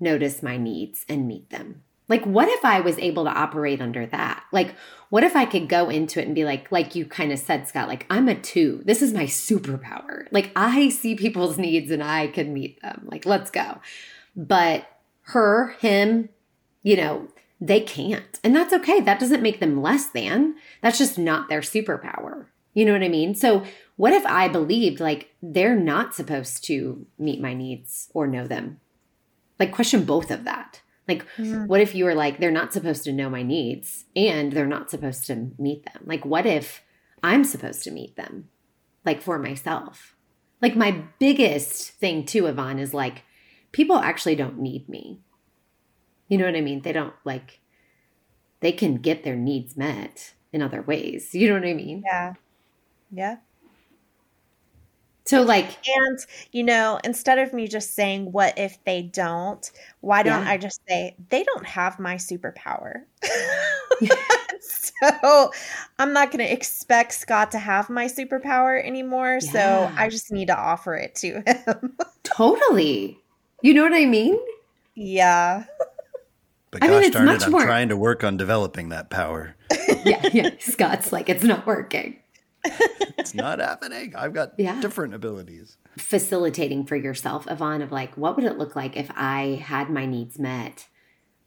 notice 0.00 0.42
my 0.42 0.56
needs 0.56 1.04
and 1.08 1.26
meet 1.26 1.50
them. 1.50 1.82
Like, 2.08 2.24
what 2.24 2.48
if 2.48 2.64
I 2.64 2.80
was 2.80 2.98
able 2.98 3.24
to 3.24 3.30
operate 3.30 3.80
under 3.80 4.06
that? 4.06 4.44
Like, 4.52 4.74
what 5.08 5.24
if 5.24 5.34
I 5.34 5.44
could 5.44 5.68
go 5.68 5.88
into 5.88 6.20
it 6.20 6.26
and 6.26 6.34
be 6.34 6.44
like, 6.44 6.70
like 6.70 6.94
you 6.94 7.04
kind 7.04 7.32
of 7.32 7.38
said, 7.38 7.66
Scott, 7.66 7.88
like, 7.88 8.06
I'm 8.08 8.28
a 8.28 8.34
two. 8.34 8.82
This 8.84 9.02
is 9.02 9.12
my 9.12 9.24
superpower. 9.24 10.26
Like, 10.30 10.52
I 10.54 10.88
see 10.88 11.16
people's 11.16 11.58
needs 11.58 11.90
and 11.90 12.02
I 12.02 12.28
can 12.28 12.52
meet 12.52 12.80
them. 12.80 13.08
Like, 13.10 13.26
let's 13.26 13.50
go. 13.50 13.80
But 14.36 14.86
her, 15.22 15.76
him, 15.80 16.28
you 16.82 16.96
know, 16.96 17.28
they 17.60 17.80
can't. 17.80 18.38
And 18.44 18.54
that's 18.54 18.72
okay. 18.72 19.00
That 19.00 19.18
doesn't 19.18 19.42
make 19.42 19.60
them 19.60 19.82
less 19.82 20.06
than. 20.06 20.56
That's 20.82 20.98
just 20.98 21.18
not 21.18 21.48
their 21.48 21.60
superpower. 21.60 22.46
You 22.74 22.84
know 22.84 22.92
what 22.92 23.02
I 23.02 23.08
mean? 23.08 23.34
So, 23.34 23.64
what 23.96 24.12
if 24.12 24.26
I 24.26 24.48
believed 24.48 25.00
like 25.00 25.30
they're 25.42 25.74
not 25.74 26.14
supposed 26.14 26.62
to 26.64 27.06
meet 27.18 27.40
my 27.40 27.54
needs 27.54 28.10
or 28.12 28.26
know 28.26 28.46
them? 28.46 28.80
Like, 29.58 29.72
question 29.72 30.04
both 30.04 30.30
of 30.30 30.44
that. 30.44 30.82
Like, 31.08 31.24
mm-hmm. 31.36 31.66
what 31.66 31.80
if 31.80 31.94
you 31.94 32.04
were 32.04 32.14
like, 32.14 32.38
they're 32.38 32.50
not 32.50 32.72
supposed 32.72 33.04
to 33.04 33.12
know 33.12 33.30
my 33.30 33.42
needs 33.42 34.06
and 34.16 34.52
they're 34.52 34.66
not 34.66 34.90
supposed 34.90 35.26
to 35.26 35.50
meet 35.58 35.84
them? 35.84 36.02
Like, 36.04 36.24
what 36.24 36.46
if 36.46 36.82
I'm 37.22 37.44
supposed 37.44 37.84
to 37.84 37.90
meet 37.90 38.16
them, 38.16 38.48
like 39.04 39.22
for 39.22 39.38
myself? 39.38 40.16
Like, 40.60 40.74
my 40.74 41.04
biggest 41.18 41.92
thing 41.92 42.24
too, 42.24 42.46
Yvonne, 42.46 42.78
is 42.78 42.92
like, 42.92 43.22
people 43.72 43.98
actually 43.98 44.34
don't 44.34 44.58
need 44.58 44.88
me. 44.88 45.20
You 46.28 46.38
know 46.38 46.46
what 46.46 46.56
I 46.56 46.60
mean? 46.60 46.82
They 46.82 46.92
don't 46.92 47.14
like, 47.24 47.60
they 48.60 48.72
can 48.72 48.96
get 48.96 49.22
their 49.22 49.36
needs 49.36 49.76
met 49.76 50.34
in 50.52 50.60
other 50.60 50.82
ways. 50.82 51.34
You 51.34 51.48
know 51.48 51.54
what 51.54 51.68
I 51.68 51.74
mean? 51.74 52.02
Yeah. 52.04 52.34
Yeah. 53.12 53.36
So, 55.26 55.42
like, 55.42 55.76
and 55.88 56.18
you 56.52 56.62
know, 56.62 57.00
instead 57.02 57.38
of 57.38 57.52
me 57.52 57.66
just 57.66 57.94
saying, 57.94 58.30
What 58.30 58.58
if 58.58 58.82
they 58.84 59.02
don't? 59.02 59.70
Why 60.00 60.22
don't 60.22 60.44
yeah. 60.44 60.50
I 60.50 60.56
just 60.56 60.80
say, 60.88 61.16
They 61.30 61.42
don't 61.42 61.66
have 61.66 61.98
my 61.98 62.14
superpower? 62.14 63.02
so, 64.60 65.50
I'm 65.98 66.12
not 66.12 66.30
going 66.30 66.46
to 66.46 66.52
expect 66.52 67.12
Scott 67.12 67.50
to 67.52 67.58
have 67.58 67.90
my 67.90 68.06
superpower 68.06 68.82
anymore. 68.84 69.40
Yeah. 69.42 69.50
So, 69.50 69.92
I 69.96 70.08
just 70.08 70.30
need 70.30 70.46
to 70.46 70.56
offer 70.56 70.94
it 70.94 71.16
to 71.16 71.42
him. 71.44 71.96
totally. 72.22 73.18
You 73.62 73.74
know 73.74 73.82
what 73.82 73.94
I 73.94 74.06
mean? 74.06 74.38
Yeah. 74.94 75.64
But 76.70 76.82
gosh 76.82 76.90
I 76.90 76.92
mean, 76.92 77.02
it's 77.02 77.12
darn 77.14 77.26
much 77.26 77.42
it, 77.42 77.46
I'm 77.46 77.52
more... 77.52 77.64
trying 77.64 77.88
to 77.88 77.96
work 77.96 78.22
on 78.22 78.36
developing 78.36 78.90
that 78.90 79.10
power. 79.10 79.56
yeah, 80.04 80.28
yeah. 80.32 80.50
Scott's 80.60 81.10
like, 81.10 81.28
it's 81.28 81.42
not 81.42 81.66
working. 81.66 82.16
It's 83.18 83.34
not 83.34 83.58
happening. 83.58 84.14
I've 84.16 84.34
got 84.34 84.52
yeah. 84.58 84.80
different 84.80 85.14
abilities. 85.14 85.76
Facilitating 85.96 86.86
for 86.86 86.96
yourself, 86.96 87.46
Yvonne, 87.50 87.82
of 87.82 87.92
like, 87.92 88.16
what 88.16 88.36
would 88.36 88.44
it 88.44 88.58
look 88.58 88.76
like 88.76 88.96
if 88.96 89.10
I 89.14 89.62
had 89.64 89.90
my 89.90 90.06
needs 90.06 90.38
met? 90.38 90.88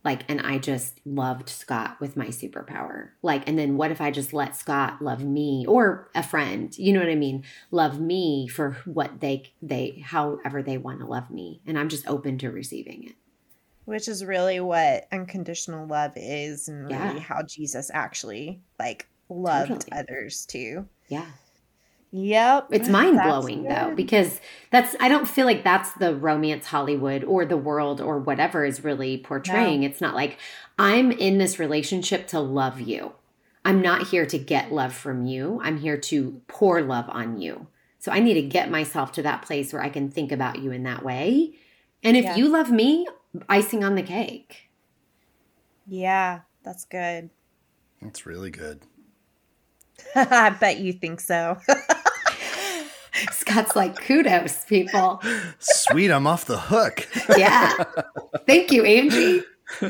Like, 0.04 0.24
and 0.30 0.40
I 0.40 0.60
just 0.60 1.02
loved 1.06 1.50
Scott 1.50 2.00
with 2.00 2.16
my 2.16 2.28
superpower. 2.28 3.10
Like, 3.22 3.48
and 3.48 3.60
then 3.60 3.76
what 3.76 3.92
if 3.92 4.00
I 4.00 4.12
just 4.12 4.32
let 4.32 4.56
Scott 4.56 5.02
love 5.02 5.24
me 5.24 5.66
or 5.68 6.10
a 6.16 6.24
friend, 6.24 6.76
you 6.78 6.94
know 6.94 7.02
what 7.02 7.10
I 7.10 7.16
mean? 7.16 7.44
Love 7.70 8.00
me 8.00 8.48
for 8.48 8.78
what 8.86 9.20
they, 9.20 9.52
they, 9.62 10.02
however 10.06 10.64
they 10.64 10.78
want 10.78 11.00
to 11.02 11.06
love 11.06 11.30
me. 11.30 11.62
And 11.68 11.78
I'm 11.78 11.90
just 11.90 12.08
open 12.08 12.38
to 12.40 12.50
receiving 12.50 13.04
it. 13.10 13.16
Which 13.84 14.08
is 14.08 14.24
really 14.24 14.60
what 14.60 15.08
unconditional 15.12 15.86
love 15.88 16.14
is 16.16 16.70
and 16.70 16.84
really 16.84 16.94
yeah. 16.94 17.20
how 17.20 17.42
Jesus 17.42 17.92
actually 17.94 18.62
like 18.78 19.08
loved 19.30 19.70
totally. 19.70 19.92
others 19.92 20.46
too. 20.46 20.88
Yeah. 21.08 21.26
Yep. 22.12 22.70
It's 22.72 22.90
mind 22.90 23.20
blowing 23.22 23.64
though, 23.64 23.94
because 23.96 24.42
that's, 24.72 24.96
I 25.00 25.10
don't 25.10 25.28
feel 25.28 25.46
like 25.46 25.64
that's 25.64 25.94
the 25.94 26.16
romance 26.16 26.66
Hollywood 26.66 27.24
or 27.24 27.46
the 27.46 27.58
world 27.58 28.02
or 28.02 28.18
whatever 28.18 28.66
is 28.66 28.84
really 28.84 29.20
portraying. 29.20 29.82
No. 29.82 29.88
It's 29.88 30.02
not 30.02 30.16
like 30.16 30.40
I'm 30.80 31.12
in 31.12 31.38
this 31.38 31.60
relationship 31.60 32.28
to 32.28 32.40
love 32.40 32.82
you. 32.82 33.14
I'm 33.64 33.82
not 33.82 34.08
here 34.08 34.26
to 34.26 34.40
get 34.40 34.72
love 34.72 34.94
from 34.94 35.26
you. 35.26 35.60
I'm 35.62 35.78
here 35.78 35.98
to 35.98 36.42
pour 36.48 36.82
love 36.82 37.06
on 37.10 37.40
you. 37.40 37.68
So 38.00 38.12
I 38.12 38.20
need 38.20 38.36
to 38.36 38.42
get 38.42 38.72
myself 38.72 39.12
to 39.14 39.22
that 39.24 39.44
place 39.44 39.72
where 39.72 39.84
I 39.84 39.90
can 39.90 40.10
think 40.10 40.32
about 40.32 40.60
you 40.60 40.72
in 40.72 40.84
that 40.84 41.04
way. 41.04 41.54
And 42.02 42.18
if 42.18 42.24
yeah. 42.24 42.36
you 42.38 42.48
love 42.48 42.72
me, 42.72 43.06
icing 43.48 43.84
on 43.84 43.96
the 43.96 44.02
cake. 44.02 44.70
Yeah, 45.86 46.40
that's 46.64 46.86
good. 46.86 47.30
That's 48.02 48.26
really 48.26 48.50
good. 48.50 48.82
I 50.16 50.50
bet 50.52 50.80
you 50.80 50.94
think 50.94 51.20
so. 51.20 51.58
Scott's 53.32 53.76
like, 53.76 53.96
kudos, 53.98 54.66
people. 54.66 55.22
Sweet, 55.60 56.12
I'm 56.12 56.28
off 56.28 56.46
the 56.46 56.58
hook. 56.58 57.08
yeah. 57.38 57.74
Thank 58.48 58.72
you, 58.72 58.84
Angie. 58.86 59.44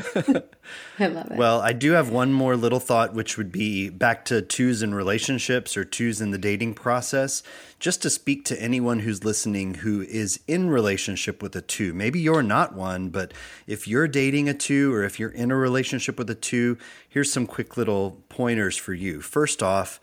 I 0.98 1.06
love 1.06 1.30
it. 1.30 1.36
Well, 1.36 1.60
I 1.60 1.72
do 1.72 1.92
have 1.92 2.10
one 2.10 2.32
more 2.32 2.56
little 2.56 2.80
thought, 2.80 3.14
which 3.14 3.38
would 3.38 3.50
be 3.50 3.88
back 3.88 4.24
to 4.26 4.42
twos 4.42 4.82
in 4.82 4.94
relationships 4.94 5.76
or 5.76 5.84
twos 5.84 6.20
in 6.20 6.30
the 6.30 6.38
dating 6.38 6.74
process. 6.74 7.42
Just 7.78 8.02
to 8.02 8.10
speak 8.10 8.44
to 8.46 8.60
anyone 8.60 9.00
who's 9.00 9.24
listening 9.24 9.74
who 9.74 10.02
is 10.02 10.40
in 10.46 10.68
relationship 10.68 11.42
with 11.42 11.56
a 11.56 11.62
two. 11.62 11.94
Maybe 11.94 12.20
you're 12.20 12.42
not 12.42 12.74
one, 12.74 13.08
but 13.08 13.32
if 13.66 13.88
you're 13.88 14.08
dating 14.08 14.48
a 14.48 14.54
two 14.54 14.92
or 14.92 15.02
if 15.02 15.18
you're 15.18 15.30
in 15.30 15.50
a 15.50 15.56
relationship 15.56 16.18
with 16.18 16.28
a 16.28 16.34
two, 16.34 16.76
here's 17.08 17.32
some 17.32 17.46
quick 17.46 17.76
little 17.76 18.22
pointers 18.28 18.76
for 18.76 18.92
you. 18.92 19.20
First 19.22 19.62
off, 19.62 19.98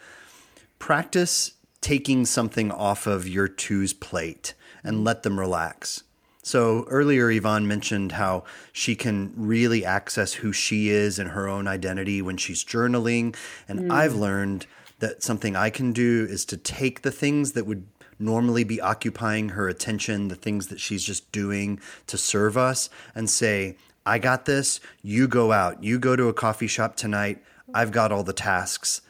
practice 0.79 1.53
taking 1.81 2.25
something 2.25 2.71
off 2.71 3.05
of 3.05 3.27
your 3.27 3.47
two's 3.47 3.93
plate 3.93 4.55
and 4.83 5.03
let 5.03 5.23
them 5.23 5.39
relax. 5.39 6.03
So 6.47 6.85
earlier, 6.87 7.29
Yvonne 7.29 7.67
mentioned 7.67 8.13
how 8.13 8.45
she 8.71 8.95
can 8.95 9.33
really 9.35 9.83
access 9.83 10.31
who 10.31 10.53
she 10.53 10.87
is 10.87 11.19
and 11.19 11.31
her 11.31 11.45
own 11.45 11.67
identity 11.67 12.21
when 12.21 12.37
she's 12.37 12.63
journaling. 12.63 13.35
And 13.67 13.81
mm. 13.81 13.91
I've 13.91 14.15
learned 14.15 14.65
that 14.99 15.21
something 15.21 15.57
I 15.57 15.69
can 15.69 15.91
do 15.91 16.25
is 16.29 16.45
to 16.45 16.55
take 16.55 17.01
the 17.01 17.11
things 17.11 17.51
that 17.51 17.65
would 17.65 17.85
normally 18.17 18.63
be 18.63 18.79
occupying 18.79 19.49
her 19.49 19.67
attention, 19.67 20.29
the 20.29 20.35
things 20.35 20.67
that 20.67 20.79
she's 20.79 21.03
just 21.03 21.29
doing 21.33 21.81
to 22.07 22.17
serve 22.17 22.55
us, 22.55 22.89
and 23.13 23.29
say, 23.29 23.75
I 24.05 24.17
got 24.17 24.45
this. 24.45 24.79
You 25.01 25.27
go 25.27 25.51
out. 25.51 25.83
You 25.83 25.99
go 25.99 26.15
to 26.15 26.29
a 26.29 26.33
coffee 26.33 26.67
shop 26.67 26.95
tonight. 26.95 27.43
I've 27.73 27.91
got 27.91 28.13
all 28.13 28.23
the 28.23 28.31
tasks. 28.31 29.01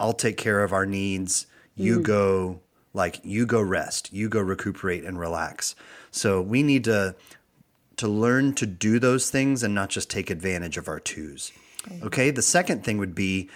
I'll 0.00 0.14
take 0.14 0.38
care 0.38 0.64
of 0.64 0.72
our 0.72 0.86
needs. 0.86 1.48
You 1.76 2.00
mm. 2.00 2.04
go, 2.04 2.60
like, 2.94 3.20
you 3.22 3.44
go 3.44 3.60
rest. 3.60 4.10
You 4.10 4.30
go 4.30 4.40
recuperate 4.40 5.04
and 5.04 5.20
relax. 5.20 5.74
So 6.10 6.40
we 6.40 6.62
need 6.62 6.84
to 6.84 7.14
to 7.98 8.08
learn 8.08 8.54
to 8.54 8.64
do 8.64 9.00
those 9.00 9.28
things 9.28 9.62
and 9.64 9.74
not 9.74 9.90
just 9.90 10.08
take 10.08 10.30
advantage 10.30 10.76
of 10.76 10.86
our 10.86 11.00
twos. 11.00 11.52
Okay? 12.02 12.30
The 12.30 12.42
second 12.42 12.84
thing 12.84 12.98
would 12.98 13.14
be 13.14 13.50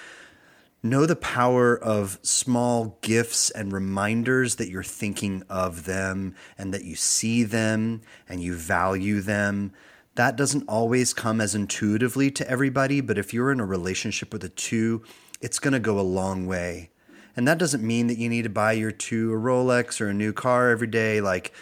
know 0.83 1.07
the 1.07 1.17
power 1.17 1.79
of 1.79 2.19
small 2.23 2.99
gifts 3.03 3.51
and 3.51 3.73
reminders 3.73 4.57
that 4.57 4.69
you're 4.69 4.83
thinking 4.83 5.45
of 5.49 5.85
them 5.85 6.35
and 6.59 6.75
that 6.75 6.85
you 6.85 6.97
see 6.97 7.45
them 7.45 8.03
and 8.29 8.43
you 8.43 8.55
value 8.55 9.21
them. 9.21 9.73
That 10.17 10.37
doesn't 10.37 10.69
always 10.69 11.15
come 11.15 11.41
as 11.41 11.55
intuitively 11.55 12.31
to 12.33 12.51
everybody, 12.51 13.01
but 13.01 13.17
if 13.17 13.33
you're 13.33 13.53
in 13.53 13.61
a 13.61 13.65
relationship 13.65 14.33
with 14.33 14.43
a 14.43 14.49
two, 14.49 15.05
it's 15.41 15.61
going 15.61 15.73
to 15.73 15.81
go 15.81 15.99
a 15.99 16.03
long 16.03 16.47
way. 16.47 16.91
And 17.37 17.47
that 17.49 17.59
doesn't 17.59 17.83
mean 17.83 18.09
that 18.09 18.19
you 18.19 18.29
need 18.29 18.43
to 18.43 18.51
buy 18.51 18.73
your 18.73 18.91
two 18.91 19.33
a 19.33 19.37
Rolex 19.37 20.01
or 20.01 20.09
a 20.09 20.15
new 20.15 20.33
car 20.33 20.71
every 20.71 20.88
day. 20.88 21.21
Like, 21.21 21.53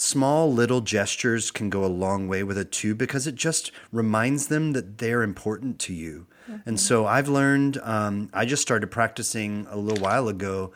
small 0.00 0.52
little 0.52 0.80
gestures 0.80 1.50
can 1.50 1.70
go 1.70 1.84
a 1.84 1.86
long 1.86 2.28
way 2.28 2.42
with 2.42 2.58
it 2.58 2.72
too 2.72 2.94
because 2.94 3.26
it 3.26 3.34
just 3.34 3.70
reminds 3.92 4.48
them 4.48 4.72
that 4.72 4.98
they're 4.98 5.22
important 5.22 5.78
to 5.80 5.92
you. 5.92 6.26
Mm-hmm. 6.50 6.68
And 6.68 6.80
so 6.80 7.06
I've 7.06 7.28
learned, 7.28 7.78
um, 7.82 8.30
I 8.32 8.44
just 8.46 8.62
started 8.62 8.88
practicing 8.88 9.66
a 9.70 9.76
little 9.76 10.02
while 10.02 10.28
ago 10.28 10.72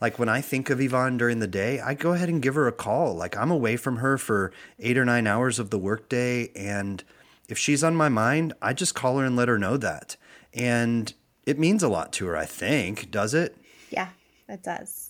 like 0.00 0.18
when 0.18 0.28
I 0.28 0.40
think 0.40 0.70
of 0.70 0.80
Yvonne 0.80 1.16
during 1.16 1.40
the 1.40 1.48
day, 1.48 1.80
I 1.80 1.94
go 1.94 2.12
ahead 2.12 2.28
and 2.28 2.40
give 2.40 2.54
her 2.54 2.68
a 2.68 2.72
call. 2.72 3.14
Like 3.14 3.36
I'm 3.36 3.50
away 3.50 3.76
from 3.76 3.96
her 3.96 4.16
for 4.16 4.52
eight 4.78 4.96
or 4.96 5.04
nine 5.04 5.26
hours 5.26 5.58
of 5.58 5.70
the 5.70 5.78
workday. 5.78 6.50
And 6.54 7.02
if 7.48 7.58
she's 7.58 7.82
on 7.82 7.96
my 7.96 8.08
mind, 8.08 8.52
I 8.62 8.72
just 8.72 8.94
call 8.94 9.18
her 9.18 9.24
and 9.24 9.34
let 9.34 9.48
her 9.48 9.58
know 9.58 9.76
that. 9.76 10.16
And 10.54 11.12
it 11.46 11.58
means 11.58 11.82
a 11.82 11.88
lot 11.88 12.12
to 12.14 12.26
her, 12.26 12.36
I 12.36 12.44
think. 12.44 13.10
Does 13.10 13.34
it? 13.34 13.56
Yeah, 13.90 14.10
it 14.48 14.62
does. 14.62 15.07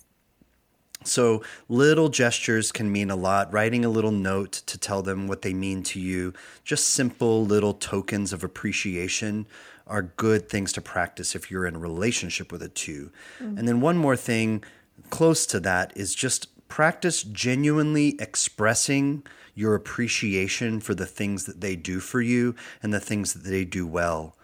So, 1.05 1.43
little 1.69 2.09
gestures 2.09 2.73
can 2.73 2.91
mean 2.91 3.09
a 3.09 3.15
lot. 3.15 3.53
Writing 3.53 3.85
a 3.85 3.89
little 3.89 4.11
note 4.11 4.51
to 4.65 4.77
tell 4.77 5.01
them 5.01 5.27
what 5.27 5.43
they 5.43 5.53
mean 5.53 5.81
to 5.83 5.99
you, 5.99 6.33
just 6.65 6.89
simple 6.89 7.45
little 7.45 7.73
tokens 7.73 8.33
of 8.33 8.43
appreciation 8.43 9.47
are 9.87 10.01
good 10.03 10.49
things 10.49 10.73
to 10.73 10.81
practice 10.81 11.35
if 11.35 11.49
you're 11.49 11.65
in 11.65 11.75
a 11.75 11.79
relationship 11.79 12.51
with 12.51 12.61
a 12.61 12.69
2 12.69 13.11
mm-hmm. 13.41 13.57
And 13.57 13.67
then, 13.67 13.79
one 13.79 13.97
more 13.97 14.17
thing 14.17 14.63
close 15.09 15.45
to 15.47 15.59
that 15.61 15.93
is 15.95 16.13
just 16.13 16.47
practice 16.67 17.23
genuinely 17.23 18.15
expressing 18.19 19.23
your 19.55 19.75
appreciation 19.75 20.79
for 20.79 20.93
the 20.93 21.05
things 21.05 21.45
that 21.45 21.61
they 21.61 21.75
do 21.75 21.99
for 21.99 22.21
you 22.21 22.55
and 22.83 22.93
the 22.93 22.99
things 22.99 23.33
that 23.33 23.43
they 23.43 23.65
do 23.65 23.87
well. 23.87 24.35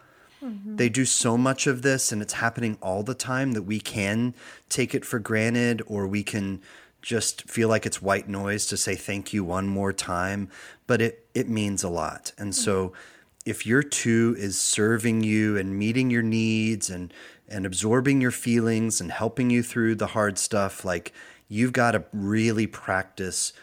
Mm-hmm. 0.46 0.76
They 0.76 0.90
do 0.90 1.06
so 1.06 1.38
much 1.38 1.68
of 1.68 1.82
this 1.82 2.12
and 2.12 2.22
it's 2.22 2.34
happening 2.34 2.78
all 2.82 3.04
the 3.04 3.16
time 3.16 3.54
that 3.54 3.64
we 3.64 3.80
can 3.80 4.36
take 4.70 4.94
it 4.94 5.04
for 5.04 5.20
granted 5.20 5.82
or 5.88 6.08
we 6.08 6.24
can 6.24 6.62
just 7.02 7.50
feel 7.50 7.70
like 7.70 7.86
it's 7.86 8.02
white 8.02 8.28
noise 8.28 8.66
to 8.66 8.78
say 8.78 8.96
thank 8.96 9.32
you 9.32 9.44
one 9.44 9.68
more 9.68 9.94
time, 9.94 10.50
but 10.88 11.02
it 11.02 11.28
it 11.34 11.48
means 11.48 11.84
a 11.84 11.90
lot. 11.90 12.32
And 12.38 12.52
mm-hmm. 12.52 12.64
so 12.64 12.94
if 13.46 13.66
your 13.66 13.84
two 13.84 14.36
is 14.40 14.60
serving 14.60 15.22
you 15.22 15.56
and 15.58 15.78
meeting 15.78 16.10
your 16.10 16.24
needs 16.24 16.90
and 16.90 17.14
and 17.48 17.66
absorbing 17.66 18.22
your 18.22 18.32
feelings 18.32 19.00
and 19.00 19.12
helping 19.12 19.52
you 19.52 19.62
through 19.62 19.96
the 19.96 20.08
hard 20.08 20.40
stuff, 20.40 20.84
like 20.84 21.14
you've 21.48 21.74
got 21.74 21.92
to 21.92 22.04
really 22.12 22.66
practice 22.66 23.54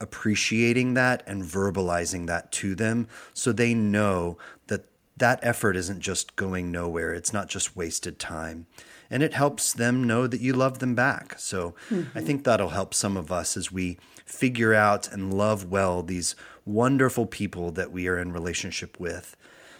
appreciating 0.00 0.94
that 0.94 1.22
and 1.26 1.42
verbalizing 1.42 2.26
that 2.26 2.52
to 2.52 2.74
them 2.74 3.08
so 3.32 3.52
they 3.52 3.74
know 3.74 4.38
that 4.66 4.84
that 5.16 5.40
effort 5.42 5.76
isn't 5.76 6.00
just 6.00 6.36
going 6.36 6.70
nowhere. 6.70 7.14
It's 7.14 7.32
not 7.32 7.48
just 7.48 7.76
wasted 7.76 8.18
time. 8.18 8.66
And 9.08 9.22
it 9.22 9.34
helps 9.34 9.72
them 9.72 10.04
know 10.04 10.26
that 10.26 10.40
you 10.40 10.52
love 10.52 10.80
them 10.80 10.94
back. 10.94 11.38
So 11.38 11.74
mm-hmm. 11.90 12.18
I 12.18 12.20
think 12.20 12.44
that'll 12.44 12.70
help 12.70 12.92
some 12.92 13.16
of 13.16 13.30
us 13.30 13.56
as 13.56 13.70
we 13.70 13.98
figure 14.24 14.74
out 14.74 15.10
and 15.10 15.32
love 15.32 15.70
well 15.70 16.02
these 16.02 16.34
wonderful 16.64 17.26
people 17.26 17.70
that 17.72 17.92
we 17.92 18.08
are 18.08 18.18
in 18.18 18.32
relationship 18.32 18.98
with. 18.98 19.36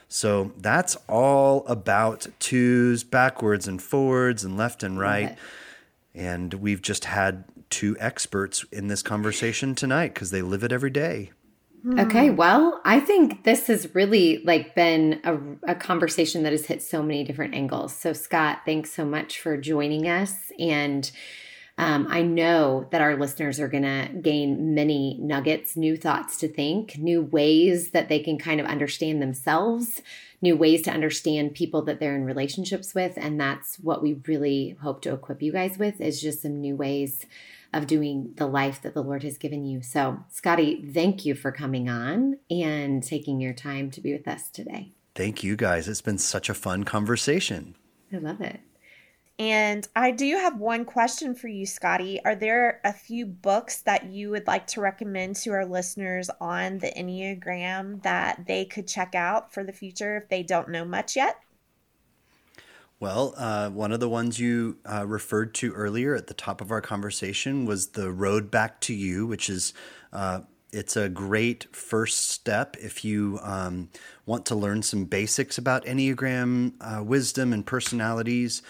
So 0.08 0.52
that's 0.56 0.96
all 1.08 1.66
about 1.66 2.28
twos, 2.38 3.02
backwards 3.02 3.66
and 3.66 3.82
forwards, 3.82 4.44
and 4.44 4.56
left 4.56 4.84
and 4.84 4.98
right. 4.98 5.32
Okay. 5.32 5.36
And 6.14 6.54
we've 6.54 6.80
just 6.80 7.06
had 7.06 7.44
two 7.68 7.96
experts 7.98 8.64
in 8.70 8.86
this 8.86 9.02
conversation 9.02 9.74
tonight 9.74 10.14
because 10.14 10.30
they 10.30 10.42
live 10.42 10.62
it 10.62 10.72
every 10.72 10.90
day. 10.90 11.32
Okay, 11.98 12.30
well, 12.30 12.80
I 12.84 12.98
think 12.98 13.44
this 13.44 13.68
has 13.68 13.94
really 13.94 14.42
like 14.44 14.74
been 14.74 15.20
a, 15.22 15.72
a, 15.72 15.74
conversation 15.74 16.42
that 16.42 16.52
has 16.52 16.66
hit 16.66 16.82
so 16.82 17.02
many 17.02 17.22
different 17.22 17.54
angles. 17.54 17.94
So, 17.94 18.12
Scott, 18.12 18.62
thanks 18.64 18.92
so 18.92 19.04
much 19.04 19.40
for 19.40 19.56
joining 19.56 20.08
us. 20.08 20.50
And 20.58 21.08
um, 21.78 22.06
I 22.08 22.22
know 22.22 22.88
that 22.90 23.02
our 23.02 23.16
listeners 23.16 23.60
are 23.60 23.68
going 23.68 23.82
to 23.82 24.08
gain 24.20 24.74
many 24.74 25.18
nuggets, 25.20 25.76
new 25.76 25.96
thoughts 25.96 26.38
to 26.38 26.48
think, 26.48 26.98
new 26.98 27.22
ways 27.22 27.90
that 27.90 28.08
they 28.08 28.18
can 28.18 28.38
kind 28.38 28.60
of 28.60 28.66
understand 28.66 29.20
themselves, 29.20 30.00
new 30.40 30.56
ways 30.56 30.82
to 30.82 30.90
understand 30.90 31.54
people 31.54 31.82
that 31.82 32.00
they're 32.00 32.16
in 32.16 32.24
relationships 32.24 32.94
with. 32.94 33.12
And 33.16 33.38
that's 33.38 33.78
what 33.78 34.02
we 34.02 34.20
really 34.26 34.76
hope 34.80 35.02
to 35.02 35.12
equip 35.12 35.42
you 35.42 35.52
guys 35.52 35.78
with 35.78 36.00
is 36.00 36.20
just 36.20 36.42
some 36.42 36.60
new 36.60 36.76
ways 36.76 37.26
of 37.76 37.86
doing 37.86 38.32
the 38.36 38.46
life 38.46 38.80
that 38.82 38.94
the 38.94 39.02
Lord 39.02 39.22
has 39.22 39.38
given 39.38 39.64
you. 39.64 39.82
So, 39.82 40.24
Scotty, 40.28 40.82
thank 40.92 41.24
you 41.24 41.34
for 41.34 41.52
coming 41.52 41.88
on 41.88 42.38
and 42.50 43.02
taking 43.02 43.40
your 43.40 43.52
time 43.52 43.90
to 43.92 44.00
be 44.00 44.12
with 44.12 44.26
us 44.26 44.48
today. 44.50 44.92
Thank 45.14 45.42
you 45.44 45.56
guys. 45.56 45.88
It's 45.88 46.02
been 46.02 46.18
such 46.18 46.48
a 46.48 46.54
fun 46.54 46.84
conversation. 46.84 47.74
I 48.12 48.18
love 48.18 48.40
it. 48.40 48.60
And 49.38 49.86
I 49.94 50.12
do 50.12 50.36
have 50.36 50.58
one 50.58 50.86
question 50.86 51.34
for 51.34 51.48
you, 51.48 51.66
Scotty. 51.66 52.24
Are 52.24 52.34
there 52.34 52.80
a 52.84 52.92
few 52.92 53.26
books 53.26 53.82
that 53.82 54.06
you 54.06 54.30
would 54.30 54.46
like 54.46 54.66
to 54.68 54.80
recommend 54.80 55.36
to 55.36 55.50
our 55.50 55.66
listeners 55.66 56.30
on 56.40 56.78
the 56.78 56.90
Enneagram 56.96 58.02
that 58.02 58.46
they 58.46 58.64
could 58.64 58.86
check 58.86 59.14
out 59.14 59.52
for 59.52 59.62
the 59.62 59.74
future 59.74 60.16
if 60.16 60.28
they 60.30 60.42
don't 60.42 60.70
know 60.70 60.86
much 60.86 61.16
yet? 61.16 61.36
Well, 62.98 63.34
uh, 63.36 63.68
one 63.68 63.92
of 63.92 64.00
the 64.00 64.08
ones 64.08 64.40
you 64.40 64.78
uh, 64.90 65.06
referred 65.06 65.54
to 65.56 65.72
earlier 65.72 66.14
at 66.14 66.28
the 66.28 66.34
top 66.34 66.62
of 66.62 66.70
our 66.70 66.80
conversation 66.80 67.66
was 67.66 67.88
the 67.88 68.10
Road 68.10 68.50
Back 68.50 68.80
to 68.82 68.94
You, 68.94 69.26
which 69.26 69.50
is 69.50 69.74
uh, 70.14 70.40
it's 70.72 70.96
a 70.96 71.10
great 71.10 71.66
first 71.76 72.30
step 72.30 72.74
if 72.80 73.04
you 73.04 73.38
um, 73.42 73.90
want 74.24 74.46
to 74.46 74.54
learn 74.54 74.82
some 74.82 75.04
basics 75.04 75.58
about 75.58 75.84
Enneagram 75.84 76.72
uh, 76.80 77.02
wisdom 77.02 77.52
and 77.52 77.66
personalities. 77.66 78.62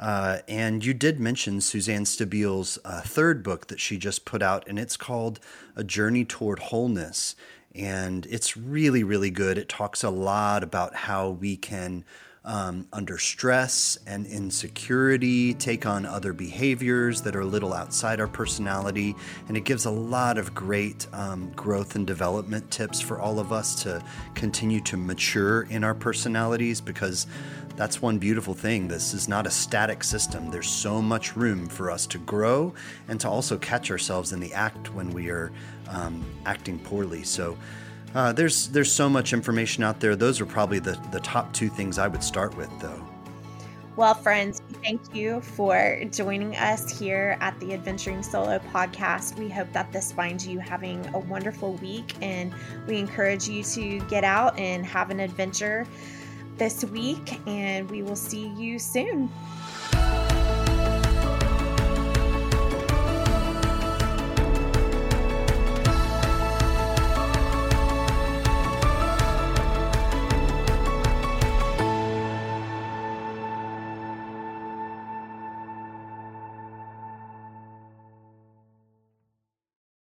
Uh, 0.00 0.38
and 0.48 0.82
you 0.82 0.94
did 0.94 1.20
mention 1.20 1.60
Suzanne 1.60 2.06
Stabile's 2.06 2.78
uh, 2.86 3.02
third 3.02 3.42
book 3.42 3.66
that 3.68 3.80
she 3.80 3.98
just 3.98 4.24
put 4.24 4.42
out, 4.42 4.66
and 4.66 4.78
it's 4.78 4.96
called 4.96 5.40
A 5.76 5.84
Journey 5.84 6.24
Toward 6.24 6.58
Wholeness. 6.58 7.36
And 7.74 8.24
it's 8.26 8.56
really, 8.56 9.04
really 9.04 9.30
good. 9.30 9.58
It 9.58 9.68
talks 9.68 10.02
a 10.02 10.10
lot 10.10 10.62
about 10.62 10.94
how 10.94 11.28
we 11.28 11.56
can 11.56 12.04
um, 12.44 12.86
under 12.92 13.16
stress 13.16 13.98
and 14.06 14.26
insecurity, 14.26 15.54
take 15.54 15.86
on 15.86 16.04
other 16.04 16.32
behaviors 16.32 17.22
that 17.22 17.34
are 17.34 17.40
a 17.40 17.46
little 17.46 17.72
outside 17.72 18.20
our 18.20 18.28
personality. 18.28 19.14
And 19.48 19.56
it 19.56 19.64
gives 19.64 19.86
a 19.86 19.90
lot 19.90 20.36
of 20.36 20.54
great 20.54 21.06
um, 21.12 21.50
growth 21.52 21.94
and 21.94 22.06
development 22.06 22.70
tips 22.70 23.00
for 23.00 23.18
all 23.18 23.38
of 23.38 23.52
us 23.52 23.82
to 23.84 24.04
continue 24.34 24.80
to 24.82 24.96
mature 24.96 25.62
in 25.62 25.84
our 25.84 25.94
personalities 25.94 26.80
because 26.80 27.26
that's 27.76 28.00
one 28.00 28.18
beautiful 28.18 28.54
thing. 28.54 28.88
This 28.88 29.14
is 29.14 29.28
not 29.28 29.46
a 29.46 29.50
static 29.50 30.04
system. 30.04 30.50
There's 30.50 30.68
so 30.68 31.02
much 31.02 31.36
room 31.36 31.66
for 31.66 31.90
us 31.90 32.06
to 32.08 32.18
grow 32.18 32.72
and 33.08 33.18
to 33.20 33.28
also 33.28 33.58
catch 33.58 33.90
ourselves 33.90 34.32
in 34.32 34.38
the 34.38 34.52
act 34.52 34.94
when 34.94 35.10
we 35.10 35.28
are 35.30 35.50
um, 35.88 36.24
acting 36.46 36.78
poorly. 36.78 37.24
So, 37.24 37.56
uh, 38.14 38.32
there's 38.32 38.68
there's 38.68 38.92
so 38.92 39.08
much 39.08 39.32
information 39.32 39.82
out 39.82 40.00
there. 40.00 40.14
Those 40.16 40.40
are 40.40 40.46
probably 40.46 40.78
the, 40.78 40.98
the 41.10 41.20
top 41.20 41.52
two 41.52 41.68
things 41.68 41.98
I 41.98 42.08
would 42.08 42.22
start 42.22 42.56
with, 42.56 42.70
though. 42.80 43.02
Well, 43.96 44.14
friends, 44.14 44.60
thank 44.82 45.14
you 45.14 45.40
for 45.40 46.02
joining 46.10 46.56
us 46.56 46.98
here 46.98 47.36
at 47.40 47.58
the 47.60 47.74
Adventuring 47.74 48.24
Solo 48.24 48.58
podcast. 48.72 49.38
We 49.38 49.48
hope 49.48 49.72
that 49.72 49.92
this 49.92 50.10
finds 50.10 50.44
you 50.44 50.58
having 50.58 51.06
a 51.14 51.20
wonderful 51.20 51.74
week, 51.74 52.14
and 52.20 52.52
we 52.88 52.98
encourage 52.98 53.48
you 53.48 53.62
to 53.62 54.00
get 54.08 54.24
out 54.24 54.58
and 54.58 54.84
have 54.84 55.10
an 55.10 55.20
adventure 55.20 55.86
this 56.56 56.84
week. 56.84 57.40
And 57.46 57.88
we 57.88 58.02
will 58.02 58.16
see 58.16 58.48
you 58.56 58.80
soon. 58.80 59.30